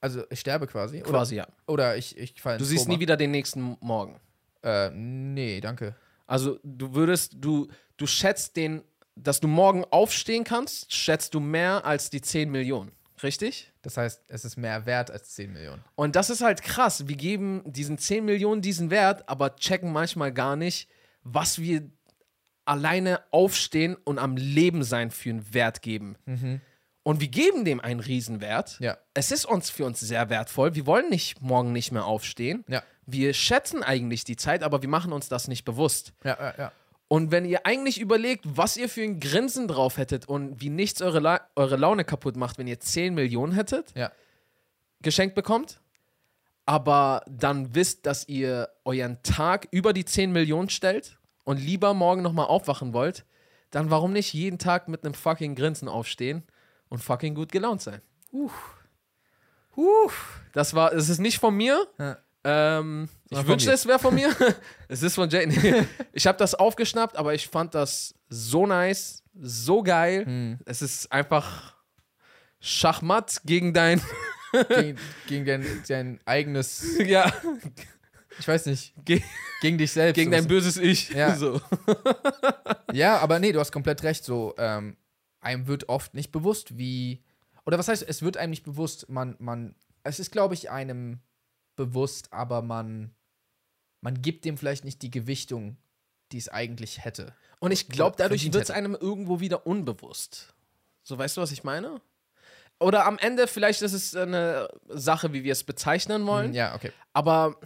[0.00, 1.00] Also ich sterbe quasi.
[1.00, 1.46] Oder, Quasi ja.
[1.66, 4.20] oder ich, ich falle Du siehst nie wieder den nächsten Morgen.
[4.62, 5.94] Äh, nee, danke.
[6.28, 7.66] Also du würdest, du,
[7.96, 8.82] du schätzt den,
[9.16, 12.92] dass du morgen aufstehen kannst, schätzt du mehr als die 10 Millionen.
[13.22, 13.72] Richtig?
[13.82, 15.82] Das heißt, es ist mehr wert als 10 Millionen.
[15.96, 17.08] Und das ist halt krass.
[17.08, 20.88] Wir geben diesen 10 Millionen diesen Wert, aber checken manchmal gar nicht,
[21.22, 21.90] was wir
[22.64, 26.16] alleine aufstehen und am Leben sein für einen Wert geben.
[27.02, 28.78] Und wir geben dem einen Riesenwert.
[28.80, 28.98] Ja.
[29.14, 30.74] Es ist uns für uns sehr wertvoll.
[30.74, 32.64] Wir wollen nicht morgen nicht mehr aufstehen.
[32.68, 32.82] Ja.
[33.10, 36.12] Wir schätzen eigentlich die Zeit, aber wir machen uns das nicht bewusst.
[36.24, 36.72] Ja, ja, ja.
[37.08, 41.00] Und wenn ihr eigentlich überlegt, was ihr für ein Grinsen drauf hättet und wie nichts
[41.00, 44.12] eure, La eure Laune kaputt macht, wenn ihr 10 Millionen hättet, Ja.
[45.00, 45.80] geschenkt bekommt,
[46.66, 52.20] aber dann wisst, dass ihr euren Tag über die 10 Millionen stellt und lieber morgen
[52.20, 53.24] nochmal aufwachen wollt,
[53.70, 56.42] dann warum nicht jeden Tag mit einem fucking Grinsen aufstehen
[56.90, 58.02] und fucking gut gelaunt sein?
[59.76, 60.10] Huh.
[60.52, 61.86] Das war, es ist nicht von mir.
[61.98, 62.18] Ja.
[62.44, 64.34] Ähm, ich wünschte, es wäre von mir.
[64.88, 65.46] es ist von Jay.
[65.46, 65.84] Nee.
[66.12, 70.24] Ich habe das aufgeschnappt, aber ich fand das so nice, so geil.
[70.24, 70.58] Hm.
[70.64, 71.74] Es ist einfach
[72.60, 74.00] Schachmatt gegen dein.
[74.70, 77.30] Gegen, gegen dein, dein eigenes, ja,
[78.38, 79.20] ich weiß nicht, ge
[79.60, 80.14] gegen dich selbst.
[80.14, 81.10] gegen dein böses Ich.
[81.10, 81.36] Ja.
[81.36, 81.60] So.
[82.92, 84.24] Ja, aber nee, du hast komplett recht.
[84.24, 84.96] So, ähm,
[85.40, 87.22] einem wird oft nicht bewusst, wie.
[87.66, 91.20] Oder was heißt, es wird einem nicht bewusst, man, man, es ist, glaube ich, einem
[91.78, 93.14] bewusst, aber man,
[94.02, 95.78] man gibt dem vielleicht nicht die Gewichtung,
[96.32, 97.32] die es eigentlich hätte.
[97.60, 100.54] Und ich glaube, dadurch wird es einem irgendwo wieder unbewusst.
[101.02, 102.02] So, weißt du, was ich meine?
[102.80, 106.48] Oder am Ende, vielleicht ist es eine Sache, wie wir es bezeichnen wollen.
[106.48, 106.92] Hm, Ja, okay.
[107.12, 107.56] aber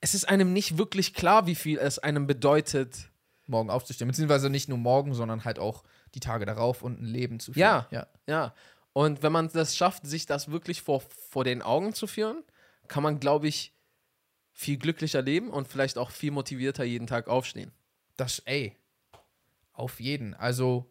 [0.00, 3.10] es ist einem nicht wirklich klar, wie viel es einem bedeutet.
[3.48, 4.08] Morgen aufzustehen.
[4.08, 5.84] Beziehungsweise nicht nur morgen, sondern halt auch
[6.14, 7.60] die Tage darauf und ein Leben zu führen.
[7.60, 7.86] Ja.
[7.90, 8.06] ja.
[8.26, 8.54] Ja.
[8.92, 12.42] Und wenn man das schafft, sich das wirklich vor, vor den Augen zu führen,
[12.88, 13.72] kann man, glaube ich,
[14.52, 17.72] viel glücklicher leben und vielleicht auch viel motivierter jeden Tag aufstehen.
[18.16, 18.76] Das, ey.
[19.72, 20.32] Auf jeden.
[20.32, 20.90] Also,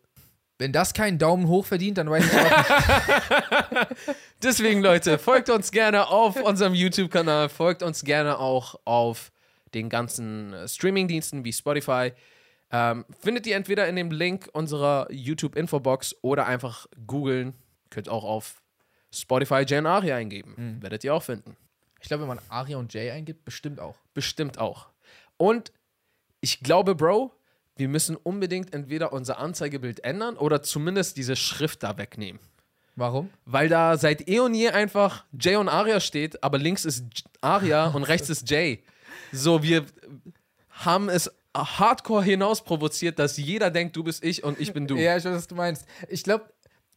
[0.60, 4.18] wenn das keinen Daumen hoch verdient, dann weiß ich auch nicht.
[4.44, 9.32] Deswegen, Leute, folgt uns gerne auf unserem YouTube-Kanal, folgt uns gerne auch auf
[9.74, 12.14] den ganzen äh, Streaming-Diensten wie Spotify.
[12.72, 17.56] Ähm, findet ihr entweder in dem Link unserer YouTube-Infobox oder einfach googeln.
[17.90, 18.62] Könnt auch auf
[19.14, 20.56] Spotify Jan Aria eingeben.
[20.82, 21.58] Werdet ihr auch finden.
[22.02, 23.96] Ich glaube, wenn man Aria und Jay eingibt, bestimmt auch.
[24.14, 24.88] Bestimmt auch.
[25.38, 25.72] Und
[26.42, 27.34] ich glaube, Bro,
[27.76, 32.40] wir müssen unbedingt entweder unser Anzeigebild ändern oder zumindest diese Schrift da wegnehmen.
[32.96, 33.30] Warum?
[33.46, 37.04] Weil da seit eh und je einfach Jay und Aria steht, aber links ist
[37.42, 38.84] Aria und rechts ist Jay.
[39.34, 39.86] So, wir
[40.70, 44.96] haben es hardcore hinaus provoziert, dass jeder denkt, du bist ich und ich bin du.
[44.98, 45.86] Ja, ich weiß, was du meinst.
[46.08, 46.46] Ich glaube,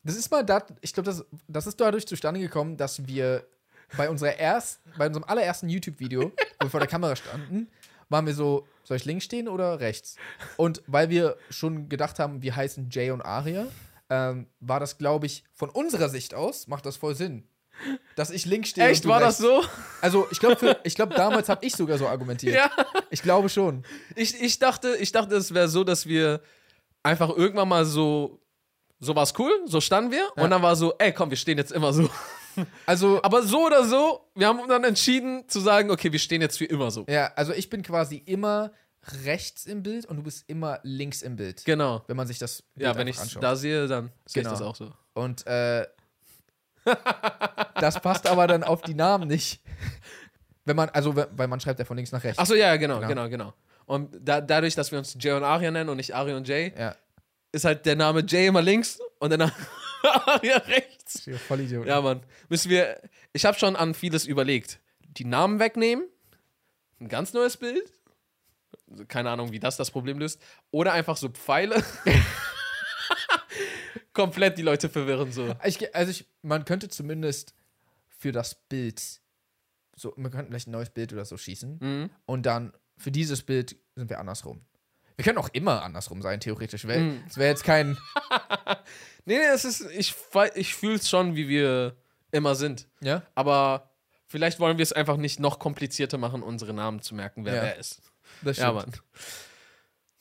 [0.04, 3.44] das ist mal da, ich glaube, das, das ist dadurch zustande gekommen, dass wir
[3.96, 7.68] bei unserer ersten, bei unserem allerersten YouTube-Video, wo wir vor der Kamera standen,
[8.08, 10.16] waren wir so, soll ich links stehen oder rechts?
[10.56, 13.66] Und weil wir schon gedacht haben, wir heißen Jay und Aria,
[14.10, 17.44] ähm, war das, glaube ich, von unserer Sicht aus, macht das voll Sinn,
[18.16, 18.88] dass ich links stehe.
[18.88, 19.66] Echt, war das rechts.
[19.66, 19.68] so?
[20.00, 22.54] Also ich glaube, ich glaub, damals habe ich sogar so argumentiert.
[22.54, 22.70] Ja.
[23.10, 23.84] Ich glaube schon.
[24.16, 26.42] Ich, ich dachte, ich dachte, es wäre so, dass wir
[27.02, 28.40] einfach irgendwann mal so,
[29.00, 30.28] so war's cool, so standen wir.
[30.36, 30.42] Ja.
[30.42, 32.08] Und dann war so, ey, komm, wir stehen jetzt immer so.
[32.86, 36.58] Also, Aber so oder so, wir haben dann entschieden zu sagen, okay, wir stehen jetzt
[36.58, 37.04] für immer so.
[37.08, 38.72] ja, also ich bin quasi immer
[39.24, 41.64] rechts im Bild und du bist immer links im Bild.
[41.64, 42.02] Genau.
[42.08, 43.42] Wenn man sich das Bild Ja, wenn ich anschaut.
[43.42, 44.54] da sehe, dann sehe Genau.
[44.54, 44.92] ich das auch so.
[45.14, 45.86] Und äh,
[47.80, 49.60] das passt aber dann auf die Namen nicht.
[50.64, 52.38] Wenn man, also we- weil man schreibt ja von links nach rechts.
[52.38, 53.08] Achso, ja, genau, Genau.
[53.08, 53.54] genau, genau.
[53.86, 56.72] Und da, dadurch, dass wir uns Jay und Aria nennen und nicht Ari und Jay,
[56.78, 56.94] Ja.
[57.52, 59.52] ist halt der Name Jay immer links und der Name
[60.26, 61.28] Aria rechts.
[61.46, 61.86] Voll Idiot.
[61.86, 62.22] Ja, Mann.
[62.48, 63.00] Müssen wir.
[63.32, 64.80] Ich habe schon an vieles überlegt.
[65.00, 66.06] Die Namen wegnehmen,
[67.00, 67.92] ein ganz neues Bild.
[68.90, 70.40] Also Keine Ahnung, wie das das Problem löst.
[70.70, 71.82] Oder einfach so Pfeile.
[74.12, 75.54] Komplett die Leute verwirren so.
[75.64, 77.54] Ich, also ich, man könnte zumindest
[78.08, 79.20] für das Bild,
[79.94, 81.78] so, man könnte vielleicht ein neues Bild oder so schießen.
[81.80, 82.10] Mhm.
[82.26, 84.60] Und dann für dieses Bild sind wir andersrum.
[85.18, 86.84] Wir können auch immer andersrum sein, theoretisch.
[86.84, 87.24] Mhm.
[87.28, 87.98] Es wäre jetzt kein.
[89.24, 89.82] Nee, nee, es ist.
[89.90, 90.14] Ich,
[90.54, 91.94] ich fühle es schon, wie wir
[92.30, 92.86] immer sind.
[93.00, 93.20] Ja?
[93.34, 93.90] Aber
[94.26, 97.62] vielleicht wollen wir es einfach nicht noch komplizierter machen, unsere Namen zu merken, wer Ja.
[97.64, 98.00] wer ist.
[98.40, 98.90] Das Ja, Mann.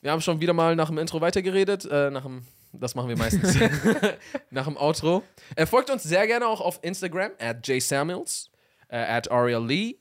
[0.01, 1.85] Wir haben schon wieder mal nach dem Intro weitergeredet.
[1.85, 3.55] Äh, nach dem, das machen wir meistens.
[4.49, 5.23] nach dem Outro.
[5.55, 8.49] Äh, folgt uns sehr gerne auch auf Instagram, at jsamuels,
[8.89, 9.95] äh, at Ariel Lee.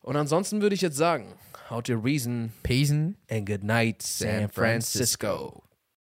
[0.00, 1.34] Und ansonsten würde ich jetzt sagen,
[1.72, 3.14] how to reason Pesen.
[3.30, 5.64] and good night, San San Francisco.